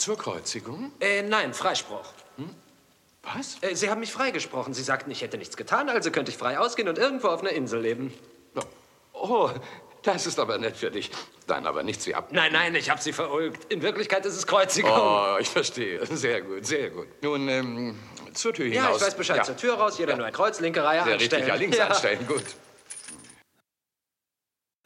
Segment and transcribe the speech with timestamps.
[0.00, 0.92] Zur Kreuzigung?
[1.00, 2.06] Äh, nein, Freispruch.
[3.22, 3.58] Was?
[3.60, 4.72] Äh, Sie haben mich freigesprochen.
[4.72, 7.50] Sie sagten, ich hätte nichts getan, also könnte ich frei ausgehen und irgendwo auf einer
[7.50, 8.14] Insel leben.
[9.12, 9.50] Oh,
[10.02, 11.10] das ist aber nett für dich.
[11.46, 12.28] Dann aber nichts wie ab.
[12.32, 13.70] Nein, nein, ich habe Sie verulgt.
[13.70, 14.90] In Wirklichkeit ist es Kreuzigung.
[14.90, 16.06] Oh, ich verstehe.
[16.06, 17.08] Sehr gut, sehr gut.
[17.20, 17.98] Nun, ähm,
[18.32, 18.96] zur Tür ja, hinaus.
[19.02, 19.36] ich weiß Bescheid.
[19.36, 19.44] Ja.
[19.44, 21.42] Zur Tür raus, jeder nur ein Kreuz, linke Reihe Sehr anstellen.
[21.42, 21.86] richtig, ja, links Ja.
[21.88, 22.44] anstellen, gut.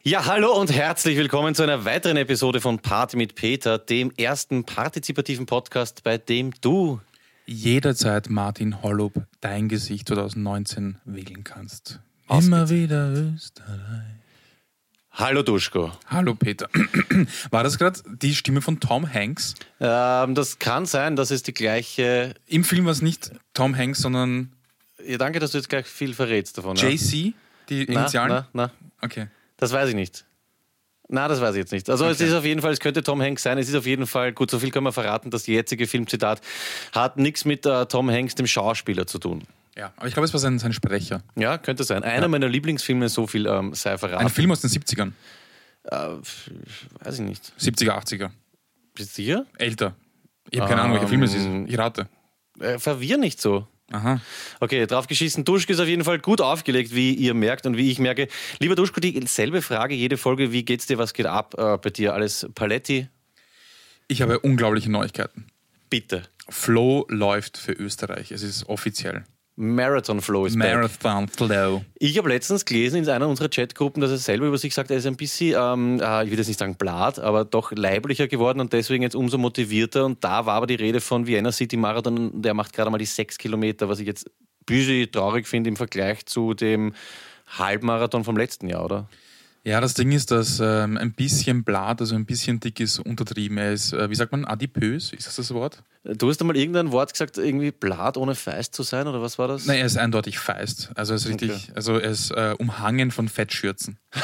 [0.07, 4.63] Ja, hallo und herzlich willkommen zu einer weiteren Episode von Party mit Peter, dem ersten
[4.63, 7.01] partizipativen Podcast, bei dem du
[7.47, 11.99] jederzeit Martin Hollup dein Gesicht 2019 wählen kannst.
[12.29, 14.03] Immer wieder Österreich.
[15.09, 15.91] Hallo Duschko.
[16.07, 16.67] Hallo Peter.
[17.49, 19.55] War das gerade die Stimme von Tom Hanks?
[19.79, 22.35] Ähm, das kann sein, dass es die gleiche.
[22.45, 24.51] Im Film war es nicht Tom Hanks, sondern
[25.03, 26.75] Ja, danke, dass du jetzt gleich viel verrätst davon.
[26.75, 26.89] ja.
[26.89, 27.33] JC,
[27.69, 28.29] die Na, Initialen?
[28.29, 29.27] na, na, Okay.
[29.57, 30.25] Das weiß ich nicht.
[31.07, 31.87] Na, das weiß ich jetzt nicht.
[31.89, 32.29] Also es Okay.
[32.29, 33.57] ist auf jeden Fall, es könnte Tom Hanks sein.
[33.59, 36.41] Es ist auf jeden Fall, gut, so viel können wir verraten, das jetzige Filmzitat
[36.93, 39.43] hat nichts mit äh, Tom Hanks, dem Schauspieler, zu tun.
[39.77, 41.21] Ja, aber ich glaube, es war sein, sein Sprecher.
[41.35, 42.01] Ja, könnte sein.
[42.03, 44.23] Einer meiner Lieblingsfilme, so viel ähm, sei verraten.
[44.25, 45.11] Ein Film aus den 70ern.
[45.83, 45.95] Äh,
[47.01, 47.53] weiß ich nicht.
[47.59, 48.29] 70er, 80er.
[48.95, 49.45] Bist du sicher?
[49.57, 49.93] Älter.
[50.49, 51.45] Ich habe keine Ahnung, welcher Film es ist.
[51.45, 52.07] Ähm, Ich rate.
[52.59, 53.67] Äh, verwirr nicht so.
[53.91, 54.19] Aha.
[54.59, 55.45] Okay, draufgeschissen.
[55.45, 58.27] Duschko ist auf jeden Fall gut aufgelegt, wie ihr merkt und wie ich merke.
[58.59, 60.51] Lieber Duschko, dieselbe Frage jede Folge.
[60.51, 60.97] Wie geht's dir?
[60.97, 62.13] Was geht ab äh, bei dir?
[62.13, 63.07] Alles Paletti?
[64.07, 65.47] Ich habe unglaubliche Neuigkeiten.
[65.89, 66.23] Bitte.
[66.49, 68.31] Flo läuft für Österreich.
[68.31, 69.23] Es ist offiziell.
[69.57, 70.75] Marathon Flow ist back.
[70.75, 71.83] Marathon Flow.
[71.97, 74.97] Ich habe letztens gelesen in einer unserer Chatgruppen, dass er selber über sich sagt, er
[74.97, 78.59] ist ein bisschen, ähm, äh, ich will jetzt nicht sagen blatt, aber doch leiblicher geworden
[78.59, 80.05] und deswegen jetzt umso motivierter.
[80.05, 83.05] Und da war aber die Rede von Vienna City Marathon, der macht gerade mal die
[83.05, 86.93] sechs Kilometer, was ich jetzt ein bisschen traurig finde im Vergleich zu dem
[87.47, 89.09] Halbmarathon vom letzten Jahr, oder?
[89.63, 93.57] Ja, das Ding ist, dass ähm, ein bisschen blatt, also ein bisschen dick ist untertrieben.
[93.57, 95.11] Er ist, äh, wie sagt man, adipös?
[95.13, 95.81] Ist das das Wort?
[96.13, 99.47] Du hast einmal irgendein Wort gesagt, irgendwie blatt ohne feist zu sein, oder was war
[99.47, 99.65] das?
[99.65, 100.91] Nein, er ist eindeutig feist.
[100.93, 101.71] Also er ist richtig, Okay.
[101.73, 103.97] also er ist äh, umhangen von Fettschürzen.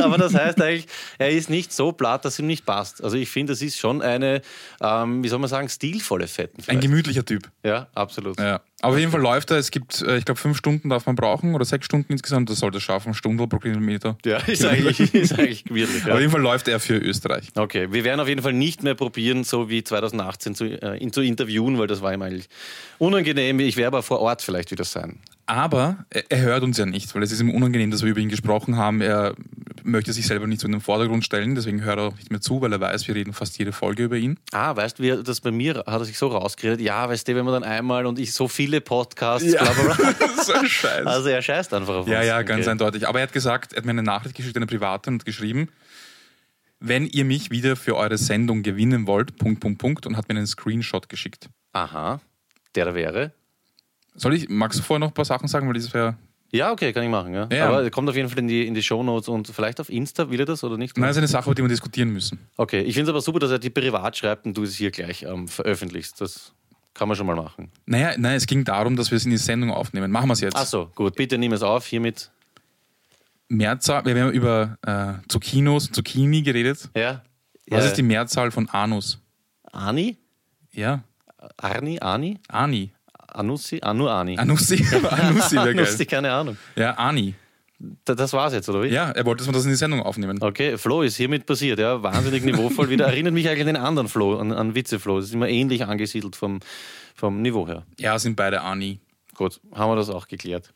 [0.00, 0.86] Aber das heißt eigentlich,
[1.18, 3.02] er ist nicht so blatt, dass ihm nicht passt.
[3.02, 4.42] Also ich finde, das ist schon eine,
[4.80, 6.58] ähm, wie soll man sagen, stilvolle Fetten.
[6.58, 6.80] Ein vielleicht.
[6.82, 7.48] gemütlicher Typ.
[7.64, 8.38] Ja, absolut.
[8.40, 8.60] Ja.
[8.82, 9.56] Aber auf jeden Fall läuft er.
[9.56, 12.50] Es gibt, äh, ich glaube, fünf Stunden darf man brauchen oder sechs Stunden insgesamt.
[12.50, 13.14] Das sollte es schaffen.
[13.14, 14.18] Stunde pro Kilometer.
[14.24, 16.02] Ja, ist eigentlich, ist eigentlich wirklich.
[16.04, 16.20] Aber auf Ja.
[16.20, 17.48] jeden Fall läuft er für Österreich.
[17.56, 21.12] Okay, wir werden auf jeden Fall nicht mehr probieren, so wie 2018 zu, äh, ihn
[21.12, 22.48] zu interviewen, weil das war ihm eigentlich
[22.98, 23.60] unangenehm.
[23.60, 25.18] Ich werde aber vor Ort vielleicht wieder sein.
[25.48, 28.28] Aber er, hört uns ja nicht, weil es ist ihm unangenehm, dass wir über ihn
[28.28, 29.00] gesprochen haben.
[29.00, 29.34] Er
[29.84, 32.40] möchte sich selber nicht so in den Vordergrund stellen, deswegen hört er auch nicht mehr
[32.40, 34.40] zu, weil er weiß, wir reden fast jede Folge über ihn.
[34.50, 36.80] Ah, weißt du, wie das bei mir hat er sich so rausgeredet?
[36.80, 40.14] Ja, weißt du, wenn man dann einmal und ich so viele Podcasts, bla bla bla.
[40.42, 41.06] so ein Scheiß.
[41.06, 42.26] Also er scheißt einfach auf Ja, uns.
[42.26, 42.70] ja, ganz Okay.
[42.72, 43.06] eindeutig.
[43.06, 45.68] Aber er hat gesagt, er hat mir eine Nachricht geschickt, eine private, und geschrieben,
[46.80, 50.36] wenn ihr mich wieder für eure Sendung gewinnen wollt, Punkt, Punkt, Punkt, und hat mir
[50.36, 51.48] einen Screenshot geschickt.
[51.72, 52.20] Aha,
[52.74, 53.32] der wäre.
[54.14, 56.16] Soll ich, magst du vorher noch ein paar Sachen sagen, weil das wäre,
[56.52, 57.34] Ja, okay, kann ich machen.
[57.34, 57.48] Ja.
[57.50, 57.68] Ja.
[57.68, 60.30] Aber er kommt auf jeden Fall in die, in die Shownotes und vielleicht auf Insta,
[60.30, 60.96] will er das oder nicht?
[60.96, 62.38] nein, das ist eine Sache, über die wir diskutieren müssen.
[62.56, 64.90] Okay, ich finde es aber super, dass er die privat schreibt und du es hier
[64.90, 66.20] gleich ähm, veröffentlichst.
[66.20, 66.52] Das
[66.94, 67.70] kann man schon mal machen.
[67.84, 70.10] Naja, nein, es ging darum, dass wir es in die Sendung aufnehmen.
[70.10, 70.56] Machen wir es jetzt.
[70.56, 71.14] Ach so, gut.
[71.14, 72.30] Bitte nimm es auf hiermit.
[73.48, 76.90] Mehrzahl, wir haben über äh, Zucchinos und Zucchini geredet.
[76.96, 77.22] Ja.
[77.68, 77.90] Was ja.
[77.90, 79.20] ist die Mehrzahl von Anus?
[79.72, 80.16] Ani?
[80.72, 81.02] Ja,
[81.56, 81.98] Arni?
[82.00, 82.38] Ani?
[82.48, 82.92] Ani.
[83.28, 83.80] Anussi?
[83.94, 84.38] Nur Ani.
[84.38, 84.76] Anussi,
[85.10, 86.06] Anussi wäre Anussi, geil.
[86.06, 86.56] keine Ahnung.
[86.74, 87.34] Ja, Ani.
[88.04, 88.88] Da- Das war's jetzt, oder wie?
[88.88, 90.42] Ja, er wollte, dass wir das in die Sendung aufnehmen.
[90.42, 92.02] Okay, Flo ist hiermit passiert, ja.
[92.02, 93.06] Wahnsinnig niveauvoll wieder.
[93.06, 95.16] Erinnert mich eigentlich an den anderen Flo, an, an Witze-Flo.
[95.18, 96.60] Das ist immer ähnlich angesiedelt vom,
[97.14, 97.84] vom Niveau her.
[97.98, 99.00] Ja, sind beide Ani.
[99.34, 100.72] Gut, haben wir das auch geklärt.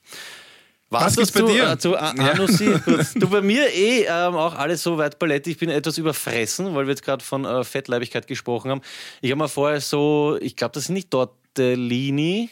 [0.90, 1.70] Was gibt's bei zu, dir?
[1.70, 2.66] Äh, zu A- Anussi?
[2.84, 3.06] Gut.
[3.14, 5.48] Du, bei mir eh ähm, auch alles so weit Palette.
[5.48, 8.80] Ich bin etwas überfressen, weil wir jetzt gerade von äh, Fettleibigkeit gesprochen haben.
[9.20, 12.50] Ich habe mal vorher so, ich glaube, das sind nicht Tortellini,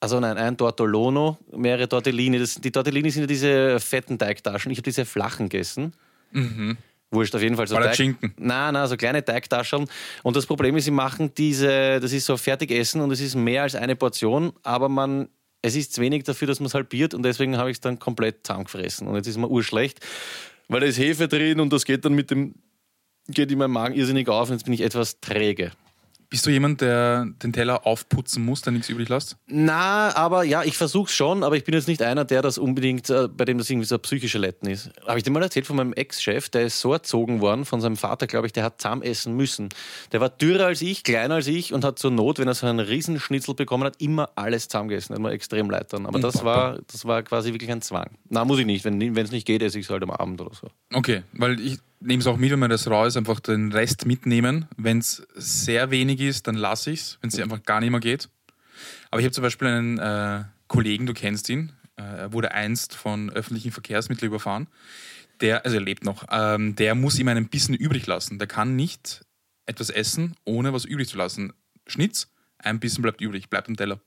[0.00, 2.38] also nein, ein Tortolono, mehrere Tortellini.
[2.38, 4.70] Das, die Tortellini sind ja diese fetten Teigtaschen.
[4.70, 5.94] Ich habe diese flachen gegessen.
[7.10, 8.34] Wurscht, auf jeden Fall so Palatschinken.
[8.36, 9.88] Nein, nein, so kleine Teigtaschen.
[10.22, 13.62] Und das Problem ist, sie machen diese, das ist so Fertigessen und es ist mehr
[13.62, 15.28] als eine Portion, aber man,
[15.62, 17.98] es ist zu wenig dafür, dass man es halbiert und deswegen habe ich es dann
[17.98, 19.06] komplett zusammengefressen.
[19.08, 20.00] Und jetzt ist mir urschlecht,
[20.68, 22.54] weil da ist Hefe drin und das geht dann mit dem,
[23.28, 25.72] geht in meinem Magen irrsinnig auf und jetzt bin ich etwas träge.
[26.28, 29.36] Bist du jemand, der den Teller aufputzen muss, der nichts übrig lässt?
[29.46, 33.08] Na, aber ja, ich versuche schon, aber ich bin jetzt nicht einer, der das unbedingt,
[33.10, 34.90] äh, bei dem das irgendwie so ein psychischer Letten ist.
[35.06, 37.96] Habe ich dir mal erzählt von meinem Ex-Chef, der ist so erzogen worden von seinem
[37.96, 39.68] Vater, glaube ich, der hat zahm essen müssen.
[40.12, 42.66] Der war dürrer als ich, kleiner als ich und hat zur Not, wenn er so
[42.66, 45.14] einen Riesenschnitzel bekommen hat, immer alles zahm gegessen.
[45.14, 46.06] Hat mir extrem leid dann.
[46.06, 48.10] Aber das war, das war quasi wirklich ein Zwang.
[48.28, 48.84] Na, muss ich nicht.
[48.84, 50.68] Wenn es nicht geht, esse ich es halt am Abend oder so.
[50.92, 54.06] Okay, weil ich, nehme es auch mit, wenn mir das raw ist, einfach den Rest
[54.06, 54.66] mitnehmen.
[54.76, 58.00] Wenn es sehr wenig ist, dann lasse ich es, wenn es einfach gar nicht mehr
[58.00, 58.28] geht.
[59.10, 62.94] Aber ich habe zum Beispiel einen äh, Kollegen, du kennst ihn, äh, er wurde einst
[62.94, 64.68] von öffentlichen Verkehrsmitteln überfahren.
[65.40, 68.38] Der, also er lebt noch, ähm, der muss ihm einen Bissen übrig lassen.
[68.38, 69.24] Der kann nicht
[69.66, 71.52] etwas essen, ohne was übrig zu lassen.
[71.86, 72.28] Schnitz,
[72.58, 74.00] ein Bissen bleibt übrig, bleibt am Teller.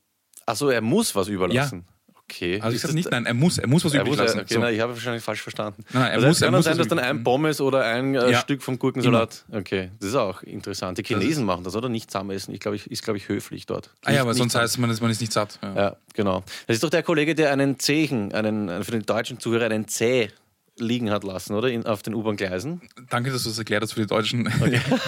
[0.46, 1.86] Achso, er muss was überlassen.
[2.30, 2.60] Okay.
[2.60, 4.40] Also ich sage nicht, nein, er muss, er muss was Er übrig muss, lassen.
[4.40, 4.60] okay, So.
[4.60, 5.84] nein, ich habe wahrscheinlich falsch verstanden.
[5.92, 7.84] Nein, nein, er also muss- es kann er muss sein, dass dann ein Pommes oder
[7.84, 8.38] ein äh, Ja.
[8.40, 9.44] Stück vom Gurkensalat.
[9.52, 10.98] Okay, das ist auch interessant.
[10.98, 11.88] Die Chinesen machen das, oder?
[11.88, 12.54] Nicht zusammenessen.
[12.54, 13.90] Ich glaube, ich, ist, glaube ich, höflich dort.
[14.04, 15.58] Ah ja, Nicht- aber nicht sonst heißt man, man ist nicht satt.
[15.62, 15.74] Ja.
[15.74, 16.44] Ja, genau.
[16.66, 20.28] Das ist doch der Kollege, der einen Zechen, einen, für den deutschen Zuhörer einen Zeh
[20.80, 21.68] liegen hat lassen, oder?
[21.70, 22.80] In, auf den U-Bahn-Gleisen.
[23.08, 24.44] Danke, dass du das erklärt hast für die Deutschen.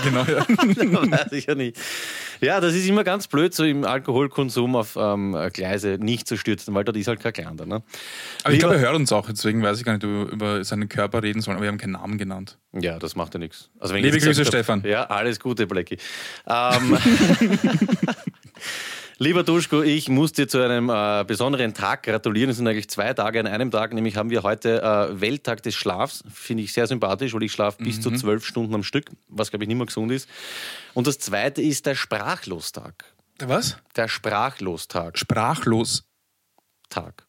[0.04, 0.46] genau, ja.
[0.48, 1.76] Weiß ich ja nicht.
[2.40, 6.74] Ja, das ist immer ganz blöd, so im Alkoholkonsum auf ähm, Gleise nicht zu stürzen,
[6.74, 7.66] weil dort ist halt kein Kleiner.
[7.66, 7.82] Ne?
[8.44, 10.64] Aber ich glaube, er hört uns auch, deswegen weiß ich gar nicht, ob wir über
[10.64, 12.58] seinen Körper reden sollen, aber wir haben keinen Namen genannt.
[12.72, 13.70] Ja, das macht ja nichts.
[13.78, 14.82] Also Liebe Grüße, hab- Stefan.
[14.84, 15.98] Ja, alles Gute, Blackie.
[16.48, 16.98] Ähm,
[19.22, 22.50] Lieber Duschko, ich muss dir zu einem äh, besonderen Tag gratulieren.
[22.50, 25.76] Es sind eigentlich zwei Tage an einem Tag, nämlich haben wir heute äh, Welttag des
[25.76, 26.24] Schlafs.
[26.28, 29.62] Finde ich sehr sympathisch, weil ich schlafe bis zu zwölf Stunden am Stück, was glaube
[29.62, 30.28] ich nicht mehr gesund ist.
[30.92, 33.04] Und das zweite ist der Sprachlostag.
[33.38, 33.76] Der was?
[33.94, 35.16] Der Sprachlostag.
[35.16, 36.02] Sprachlos.
[36.90, 37.24] Tag.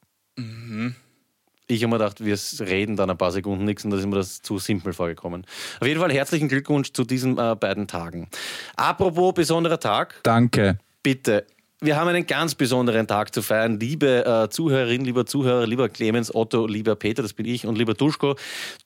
[1.68, 4.16] Ich habe mir gedacht, wir reden dann ein paar Sekunden nichts und da ist mir
[4.16, 5.46] das zu simpel vorgekommen.
[5.80, 8.30] Auf jeden Fall herzlichen Glückwunsch zu diesen äh, beiden Tagen.
[8.78, 10.80] Apropos besonderer Tag, Danke.
[11.04, 11.46] bitte.
[11.84, 13.78] Wir haben einen ganz besonderen Tag zu feiern.
[13.78, 17.94] Liebe äh, Zuhörerin, lieber Zuhörer, lieber Clemens, Otto, lieber Peter, das bin ich, und lieber
[17.94, 18.38] Duschko.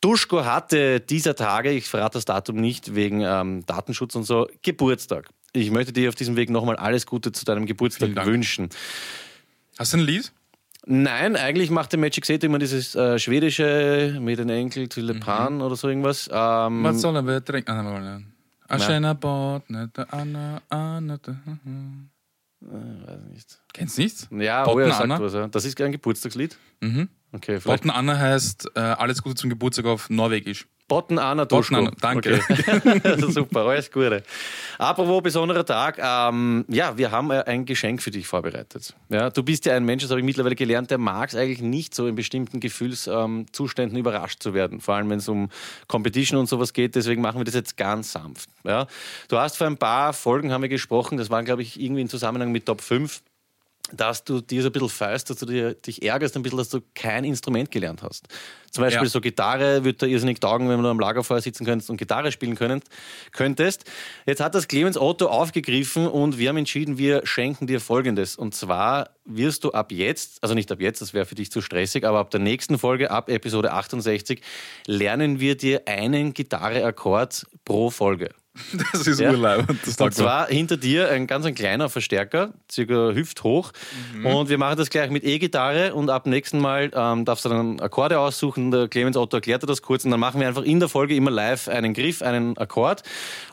[0.02, 5.30] Duschko hatte dieser Tage, ich verrate das Datum nicht wegen ähm, Datenschutz und so, Geburtstag.
[5.54, 8.70] Ich möchte dir auf diesem Weg nochmal alles Gute zu deinem Geburtstag wünschen.
[9.78, 10.32] Hast du ein Lied?
[10.88, 15.76] Nein, eigentlich macht der Magic Set immer dieses äh, schwedische mit den Enkel Tulipan oder
[15.76, 16.28] so irgendwas.
[16.34, 17.72] Ähm, Was soll er trinken?
[17.72, 18.22] Ah.
[18.70, 21.20] A schöner Bord, nicht der Anna, Anna,
[22.62, 23.60] der- weiß nicht.
[23.74, 24.28] Kennst du nicht?
[24.32, 25.34] Ja, Botten oh ja, sagt was.
[25.34, 25.48] Ja.
[25.48, 26.58] Das ist ein Geburtstagslied.
[26.82, 27.10] Mhm.
[27.32, 27.60] Okay.
[27.60, 30.68] Botten Anna heißt äh, alles Gute zum Geburtstag auf Norwegisch.
[30.88, 31.90] Botten Anna Duschko.
[32.00, 32.40] Danke.
[32.50, 33.22] Okay.
[33.32, 34.24] Super, alles Gute.
[34.78, 38.96] Apropos besonderer Tag, ähm, ja, wir haben ein Geschenk für dich vorbereitet.
[39.10, 41.62] Ja, du bist ja ein Mensch, das habe ich mittlerweile gelernt, der mag es eigentlich
[41.62, 44.80] nicht so in bestimmten Gefühlszuständen ähm, überrascht zu werden.
[44.80, 45.50] Vor allem, wenn es um
[45.88, 46.96] Competition und sowas geht.
[46.96, 48.50] Deswegen machen wir das jetzt ganz sanft.
[48.64, 48.88] Ja.
[49.28, 52.10] Du hast vor ein paar Folgen haben wir gesprochen, das waren, glaube ich, irgendwie im
[52.10, 53.22] Zusammenhang mit Top 5
[53.92, 56.70] dass du dir so ein bisschen feist, dass du dir, dich ärgerst ein bisschen, dass
[56.70, 58.28] du kein Instrument gelernt hast.
[58.72, 59.10] Zum Beispiel Ja.
[59.10, 62.56] so Gitarre würde da irrsinnig taugen, wenn du am Lagerfeuer sitzen könntest und Gitarre spielen
[62.56, 62.82] können,
[63.32, 63.86] könntest.
[64.26, 68.36] Jetzt hat das Clemens Otto aufgegriffen und wir haben entschieden, wir schenken dir Folgendes.
[68.36, 71.62] Und zwar wirst du ab jetzt, also nicht ab jetzt, das wäre für dich zu
[71.62, 74.42] stressig, aber ab der nächsten Folge, ab Episode 68,
[74.86, 78.30] lernen wir dir einen Gitarreakkord pro Folge.
[78.92, 79.32] Das ist Ja.
[79.32, 79.66] urlaub.
[79.86, 83.72] Das Und zwar hinter dir ein ganz ein kleiner Verstärker, circa hüfthoch.
[84.16, 84.26] Mhm.
[84.26, 87.80] Und wir machen das gleich mit E-Gitarre und ab nächsten Mal ähm, darfst du dann
[87.80, 88.72] Akkorde aussuchen.
[88.72, 91.16] Der Clemens Otto erklärt dir das kurz und dann machen wir einfach in der Folge
[91.16, 93.04] immer live einen Griff, einen Akkord.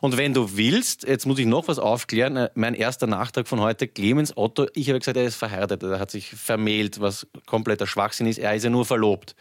[0.01, 3.61] Und wenn du willst, jetzt muss ich noch was aufklären, äh, mein erster Nachtrag von
[3.61, 7.87] heute, Clemens Otto, ich habe gesagt, er ist verheiratet, er hat sich vermählt, was kompletter
[7.87, 9.35] Schwachsinn ist, er ist ja nur verlobt.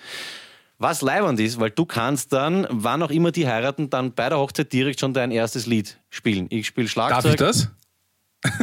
[0.83, 4.37] Was leibend ist, weil du kannst dann, wann auch immer die heiraten, dann bei der
[4.37, 6.47] Hochzeit direkt schon dein erstes Lied spielen.
[6.49, 7.31] Ich spiele Darf Schlagzeug.
[7.31, 7.69] ich das?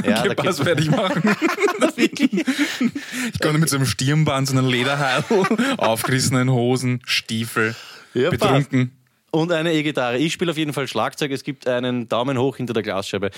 [0.04, 1.22] Ja, okay, was werde ich machen?
[1.96, 5.24] ich komme mit so einem Stirnband, so einem Lederheil,
[5.78, 7.74] aufgerissenen Hosen, Stiefel,
[8.12, 8.92] Ja, betrunken.
[9.30, 10.18] und eine E-Gitarre.
[10.18, 11.30] Ich spiele auf jeden Fall Schlagzeug.
[11.30, 13.30] Es gibt einen Daumen hoch hinter der Glasscheibe.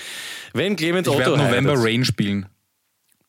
[0.53, 2.47] Wenn Clemens Ich Otto werde November heiratet, Rain spielen.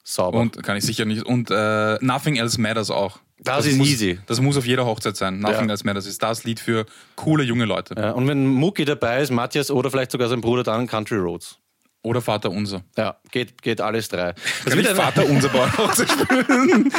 [0.03, 0.41] sauber.
[0.41, 1.23] Und kann ich sicher nicht.
[1.25, 3.21] Und äh, Nothing Else Matters auch.
[3.39, 4.19] Das ist muss, easy.
[4.27, 5.41] Das muss auf jeder Hochzeit sein.
[5.41, 5.73] Nothing Ja.
[5.73, 6.87] Else Matters ist das Lied für
[7.17, 7.95] coole junge Leute.
[7.99, 11.59] ja, und wenn Mucki dabei ist, Matthias oder vielleicht sogar sein Bruder, dann Country Roads.
[12.03, 12.85] Oder Vater Unser.
[12.99, 14.35] Ja, geht, geht alles drei.
[14.65, 16.93] Das Kann ich ein- Vater Unser Hochzeit spielen?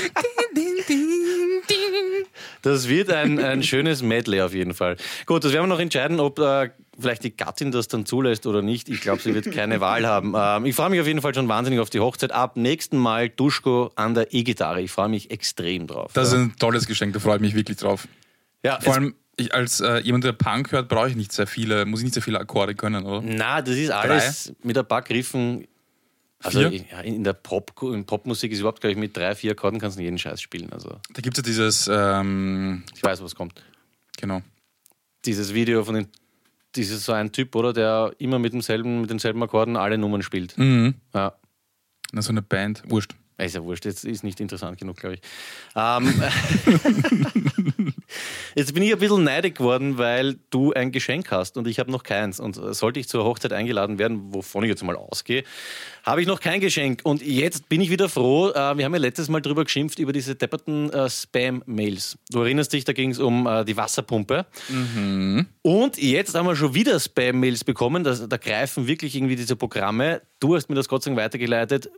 [2.61, 4.97] Das wird ein, ein schönes Medley auf jeden Fall.
[5.27, 8.61] Gut, das werden wir noch entscheiden, ob äh, vielleicht die Gattin das dann zulässt oder
[8.61, 8.89] nicht.
[8.89, 10.33] Ich glaube, sie wird keine Wahl haben.
[10.37, 12.31] Ähm, ich freue mich auf jeden Fall schon wahnsinnig auf die Hochzeit.
[12.31, 14.81] Ab nächsten Mal Duschko an der E-Gitarre.
[14.81, 16.11] Ich freue mich extrem drauf.
[16.13, 16.39] Das ist ja.
[16.39, 18.07] ein tolles Geschenk, da freue ich mich wirklich drauf.
[18.63, 21.85] ja, Vor allem, ich, als äh, jemand, der Punk hört, brauche ich nicht sehr viele,
[21.85, 23.21] muss ich nicht sehr viele Akkorde können, oder?
[23.25, 25.67] Na, das ist alles mit ein paar Griffen.
[26.43, 29.79] Also ja, in der Pop, in Popmusik ist überhaupt, glaube ich, mit drei, vier Akkorden
[29.79, 30.71] kannst du jeden Scheiß spielen.
[30.71, 33.61] Also Da gibt es ja dieses, ähm, ich weiß, was kommt.
[34.17, 34.41] genau.
[35.25, 36.07] Dieses Video von den,
[36.75, 40.57] dieses so ein Typ, oder, der immer mit demselben, mit denselben Akkorden alle Nummern spielt.
[40.57, 40.95] Mhm.
[41.13, 41.33] Ja.
[42.11, 43.15] Na, so eine Band, wurscht.
[43.37, 45.21] Ist ja wurscht, jetzt ist nicht interessant genug, glaube ich.
[45.75, 46.07] Ähm,
[48.55, 51.91] jetzt bin ich ein bisschen neidig geworden, weil du ein Geschenk hast und ich habe
[51.91, 52.39] noch keins.
[52.39, 55.43] Und sollte ich zur Hochzeit eingeladen werden, wovon ich jetzt mal ausgehe,
[56.03, 57.01] habe ich noch kein Geschenk.
[57.03, 58.51] Und jetzt bin ich wieder froh.
[58.51, 62.17] Äh, wir haben ja letztes Mal drüber geschimpft, über diese depperten äh, Spam-Mails.
[62.29, 64.45] Du erinnerst dich, da ging es um äh, die Wasserpumpe.
[64.69, 65.47] Mhm.
[65.61, 68.05] Und jetzt haben wir schon wieder Spam-Mails bekommen.
[68.05, 70.21] Da, da greifen wirklich irgendwie diese Programme.
[70.39, 71.89] Du hast mir das Gott sei Dank weitergeleitet.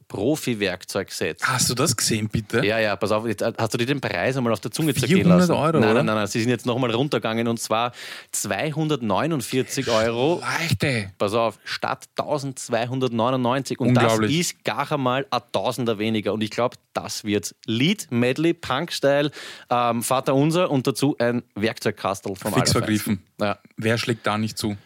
[1.27, 1.48] Profi-Werkzeugset.
[1.48, 2.65] Hast du das gesehen, bitte?
[2.65, 3.25] Ja, ja, pass auf.
[3.27, 5.51] Jetzt, hast du dir den Preis einmal auf der Zunge zergehen lassen?
[5.51, 6.27] Euro, nein, nein, nein, nein.
[6.27, 7.91] Sie sind jetzt nochmal runtergegangen und zwar
[8.31, 10.39] 249 Euro.
[10.39, 11.12] Leichte.
[11.17, 13.79] Pass auf, statt 1299.
[13.79, 16.34] Und das ist gar einmal ein Tausender weniger.
[16.34, 19.31] Und ich glaube, das wird Lied, Medley, Punk-Style,
[19.69, 23.24] ähm, Vater Unser und dazu ein Werkzeugkastel vom Fix vergriffen.
[23.39, 23.60] Ja.
[23.75, 24.77] Wer schlägt da nicht zu?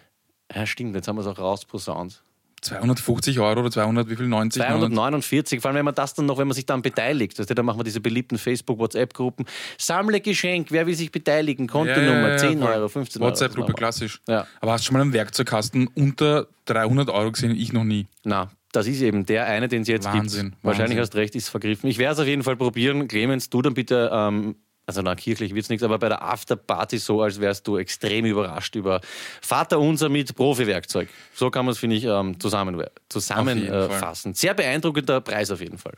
[0.54, 2.24] ja, stimmt, jetzt haben wir es auch rausposaunt.
[2.62, 4.28] 250 Euro oder 200, wie viel?
[4.28, 4.62] 90?
[4.62, 7.56] 249, vor allem wenn man das dann noch, wenn man sich dann beteiligt, weißt du,
[7.56, 9.46] dann machen wir diese beliebten Facebook, WhatsApp-Gruppen.
[9.78, 11.68] Sammle Geschenk, wer will sich beteiligen?
[11.68, 12.72] Kontonummer, Ja, ja, ja, 10 voll.
[12.72, 13.32] Euro, 15 Euro.
[13.32, 14.22] WhatsApp-Gruppe, klassisch.
[14.28, 14.46] Ja.
[14.60, 17.56] Aber hast du schon mal einen Werkzeugkasten unter 300 Euro gesehen?
[17.56, 18.08] Ich noch nie.
[18.24, 20.64] Na, das ist eben der eine, den es jetzt Wahnsinn, gibt.
[20.64, 21.02] Wahrscheinlich Wahnsinn.
[21.02, 21.90] hast recht, ist vergriffen.
[21.90, 23.08] Ich werde es auf jeden Fall probieren.
[23.08, 24.56] Clemens, du dann bitte, ähm,
[24.92, 28.26] also na, kirchlich wird es nichts, aber bei der Afterparty so, als wärst du extrem
[28.26, 29.00] überrascht über
[29.42, 31.08] Vater Unser mit Profi-Werkzeug.
[31.34, 34.34] So kann man es, finde ich, ähm, zusammen, zusammenfassen.
[34.34, 35.94] Sehr beeindruckender Preis auf jeden Fall.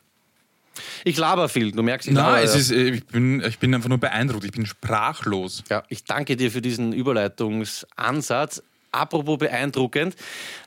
[1.06, 2.60] Ich laber viel, du merkst, ich Nein, laber, es ja.
[2.60, 4.46] ist, äh, ich, bin, ich bin einfach nur beeindruckt.
[4.46, 5.64] Ich bin sprachlos.
[5.72, 8.62] Ja, ich danke dir für diesen Überleitungsansatz.
[8.92, 10.16] Apropos beeindruckend.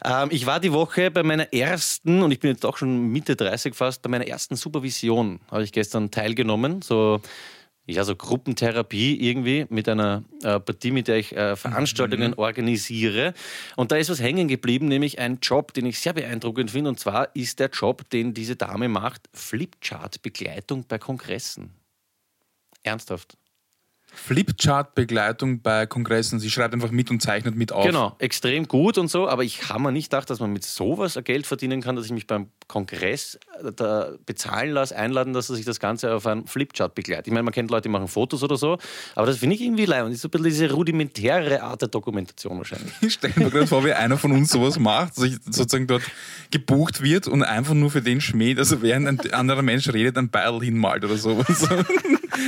[0.04, 3.37] Ähm, ich war die Woche bei meiner ersten, und ich bin jetzt auch schon Mitte
[3.37, 6.83] 30 fast, bei meiner ersten Supervision habe ich gestern teilgenommen.
[6.83, 7.21] So,
[7.87, 13.33] ja, so Gruppentherapie irgendwie mit einer äh, Partie, mit der ich äh, Veranstaltungen organisiere.
[13.76, 16.90] Und da ist was hängen geblieben, nämlich ein Job, den ich sehr beeindruckend finde.
[16.90, 21.71] Und zwar ist der Job, den diese Dame macht, Flipchart-Begleitung bei Kongressen.
[22.83, 23.37] Ernsthaft.
[24.16, 26.40] Flipchart-Begleitung bei Kongressen.
[26.40, 27.85] Sie schreibt einfach mit und zeichnet mit auf.
[27.85, 31.19] Genau, extrem gut und so, aber ich habe mir nicht gedacht, dass man mit sowas
[31.23, 35.56] Geld verdienen kann, dass ich mich beim Kongress äh, da bezahlen lasse, einladen, dass er
[35.56, 37.28] sich das Ganze auf einen Flipchart begleitet.
[37.28, 38.78] Ich meine, man kennt Leute, die machen Fotos oder so,
[39.14, 40.02] aber das finde ich irgendwie leid.
[40.02, 42.92] Und das ist so ein bisschen diese rudimentäre Art der Dokumentation wahrscheinlich.
[43.00, 46.02] Ich stelle mir gerade vor, wie einer von uns sowas macht, sich sozusagen dort
[46.50, 50.30] gebucht wird und einfach nur für den Schmäh, also während ein anderer Mensch redet, ein
[50.30, 51.68] Beil hinmalt oder sowas.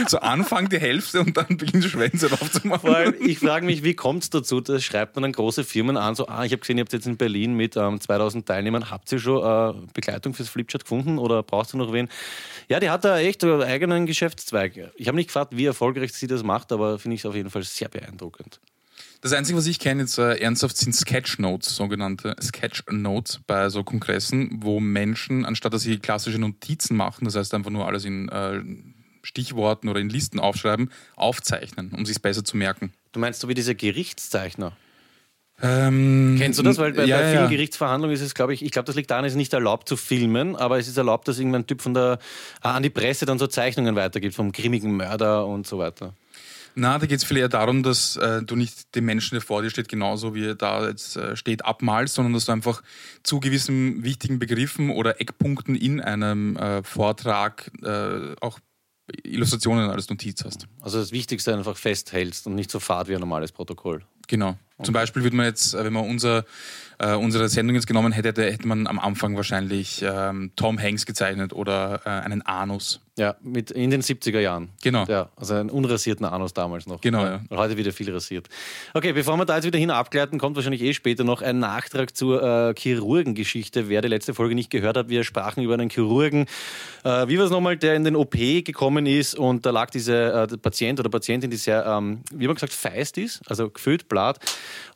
[0.08, 2.94] So, Anfang die Hälfte und dann beginnt Schwänze Vor aufzumachen.
[2.94, 4.60] allem, ich frage mich, wie kommt es dazu?
[4.60, 7.06] Das schreibt man dann große Firmen an, so, ah, ich habe gesehen, ihr habt jetzt
[7.06, 11.42] in Berlin mit ähm, 2000 Teilnehmern, habt ihr schon äh, Begleitung fürs Flipchart gefunden oder
[11.42, 12.08] brauchst du noch wen?
[12.68, 14.92] Ja, die hat da echt einen eigenen Geschäftszweig.
[14.96, 17.50] Ich habe nicht gefragt, wie erfolgreich sie das macht, aber finde ich es auf jeden
[17.50, 18.60] Fall sehr beeindruckend.
[19.20, 24.60] Das Einzige, was ich kenne jetzt äh, ernsthaft, sind Sketchnotes, sogenannte Sketchnotes bei so Kongressen,
[24.62, 28.62] wo Menschen, anstatt dass sie klassische Notizen machen, das heißt einfach nur alles in äh,
[29.22, 32.92] Stichworten oder in Listen aufschreiben, aufzeichnen, um sich besser zu merken.
[33.12, 34.76] Du meinst so wie dieser Gerichtszeichner?
[35.60, 36.78] Ähm, Kennst du das?
[36.78, 37.48] Weil bei, ja, bei vielen ja.
[37.48, 39.96] Gerichtsverhandlungen ist es, glaube ich, ich glaube, das liegt daran, es ist nicht erlaubt zu
[39.96, 42.18] filmen, aber es ist erlaubt, dass irgendein Typ von der
[42.60, 46.14] ah, an die Presse dann so Zeichnungen weitergibt vom grimmigen Mörder und so weiter.
[46.74, 49.62] Na, da geht es viel eher darum, dass äh, du nicht den Menschen, der vor
[49.62, 52.84] dir steht, genauso wie er da jetzt äh, steht, abmalst, sondern dass du einfach
[53.24, 58.60] zu gewissen wichtigen Begriffen oder Eckpunkten in einem äh, Vortrag äh, auch
[59.24, 60.68] Illustrationen als Notiz hast.
[60.80, 64.04] Also das Wichtigste einfach festhältst und nicht so fad wie ein normales Protokoll.
[64.28, 64.56] Genau.
[64.82, 66.44] Zum Beispiel würde man jetzt, äh, wenn man unser,
[66.98, 71.52] äh, unsere Sendung jetzt genommen hätte, hätte, man am Anfang wahrscheinlich ähm, Tom Hanks gezeichnet
[71.52, 73.00] oder äh, einen Anus.
[73.18, 74.70] Ja, mit in den 70er Jahren.
[74.80, 75.04] Genau.
[75.06, 77.00] Ja, also einen unrasierten Anus damals noch.
[77.00, 77.40] Genau, ja.
[77.48, 78.48] Weil Heute wieder viel rasiert.
[78.94, 82.16] Okay, bevor wir da jetzt wieder hin abgleiten, kommt wahrscheinlich eh später noch ein Nachtrag
[82.16, 83.88] zur äh, Chirurgengeschichte.
[83.88, 86.46] Wer die letzte Folge nicht gehört hat, wir sprachen über einen Chirurgen.
[87.02, 90.48] Äh, wie war es nochmal, der in den OP gekommen ist und da lag diese
[90.52, 94.38] äh, Patient oder Patientin, die sehr, ähm, wie wir gesagt, feist ist, also gefüllt, blatt.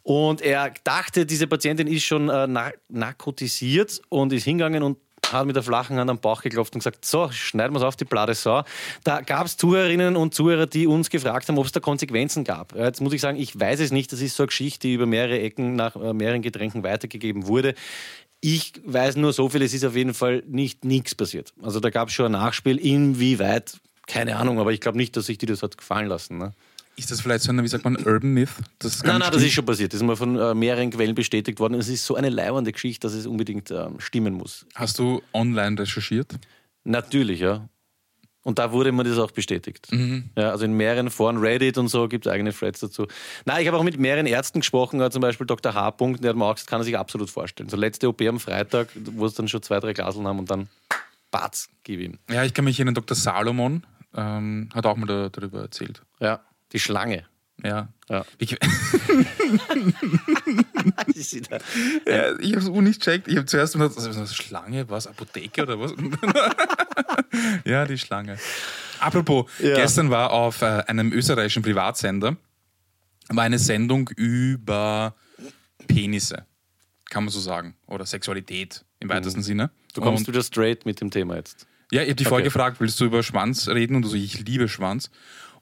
[0.05, 4.99] Und er dachte, diese Patientin ist schon äh, nar narkotisiert und ist hingegangen und
[5.31, 7.97] hat mit der flachen Hand am Bauch geklopft und gesagt, so, schneiden wir es auf
[7.97, 8.65] die Platte Sau.
[9.05, 12.75] Da gab es Zuhörerinnen und Zuhörer, die uns gefragt haben, ob es da Konsequenzen gab.
[12.75, 14.13] Jetzt muss ich sagen, ich weiß es nicht.
[14.13, 17.75] Das ist so eine Geschichte, die über mehrere Ecken nach äh, mehreren Getränken weitergegeben wurde.
[18.41, 21.53] Ich weiß nur so viel, es ist auf jeden Fall nicht nichts passiert.
[21.63, 25.27] Also da gab es schon ein Nachspiel, inwieweit, keine Ahnung, aber ich glaube nicht, dass
[25.27, 26.39] sich die das hat gefallen lassen.
[26.39, 26.53] Ne?
[26.97, 28.51] Ist das vielleicht so ein, wie sagt man, Urban Myth?
[28.79, 29.93] Das Nein, nein, das ist schon passiert.
[29.93, 31.75] Das ist mal von äh, mehreren Quellen bestätigt worden.
[31.75, 34.67] Es ist so eine leiwande Geschichte, dass es unbedingt ähm, stimmen muss.
[34.75, 36.35] Hast du online recherchiert?
[36.85, 37.69] Natürlich, ja.
[38.45, 39.89] Und da wurde mir das auch bestätigt.
[40.37, 43.07] Ja, also in mehreren Foren, Reddit und so, gibt es eigene Threads dazu.
[43.45, 45.75] Nein, ich habe auch mit mehreren Ärzten gesprochen, äh, zum Beispiel Dr.
[45.75, 45.93] H.
[45.93, 47.69] der hat mir auch gesagt, kann er sich absolut vorstellen.
[47.69, 50.69] So letzte OP am Freitag, wo es dann schon zwei, drei Glaseln haben und dann
[51.31, 52.19] Batz, gib ihm.
[52.29, 53.17] Ja, ich kann mich erinnern, Dr.
[53.17, 53.85] Salomon
[54.15, 56.03] ähm, hat auch mal da, darüber erzählt.
[56.21, 56.41] Ja,
[56.73, 57.25] die Schlange.
[57.63, 57.89] Ja.
[58.09, 58.25] Ja.
[58.39, 58.57] Ich,
[61.49, 61.59] da-
[62.07, 63.29] ja, ich habe es nicht checkt.
[63.29, 65.07] Ich habe zuerst gedacht, also, Schlange, was?
[65.07, 65.93] Apotheke oder was?
[67.65, 68.39] ja, die Schlange.
[69.01, 69.75] Apropos, Ja.
[69.75, 72.37] gestern war auf äh, einem österreichischen Privatsender
[73.29, 75.15] war eine Sendung über
[75.87, 76.45] Penisse,
[77.09, 77.77] kann man so sagen.
[77.87, 79.67] Oder Sexualität im weitesten Sinne.
[79.67, 79.71] Mhm.
[79.95, 81.67] Du kommst Und- wieder straight mit dem Thema jetzt.
[81.93, 82.53] Ja, ich habe dich vorher Okay.
[82.53, 83.97] gefragt, willst du über Schwanz reden?
[83.97, 85.11] Und du so, ich liebe Schwanz.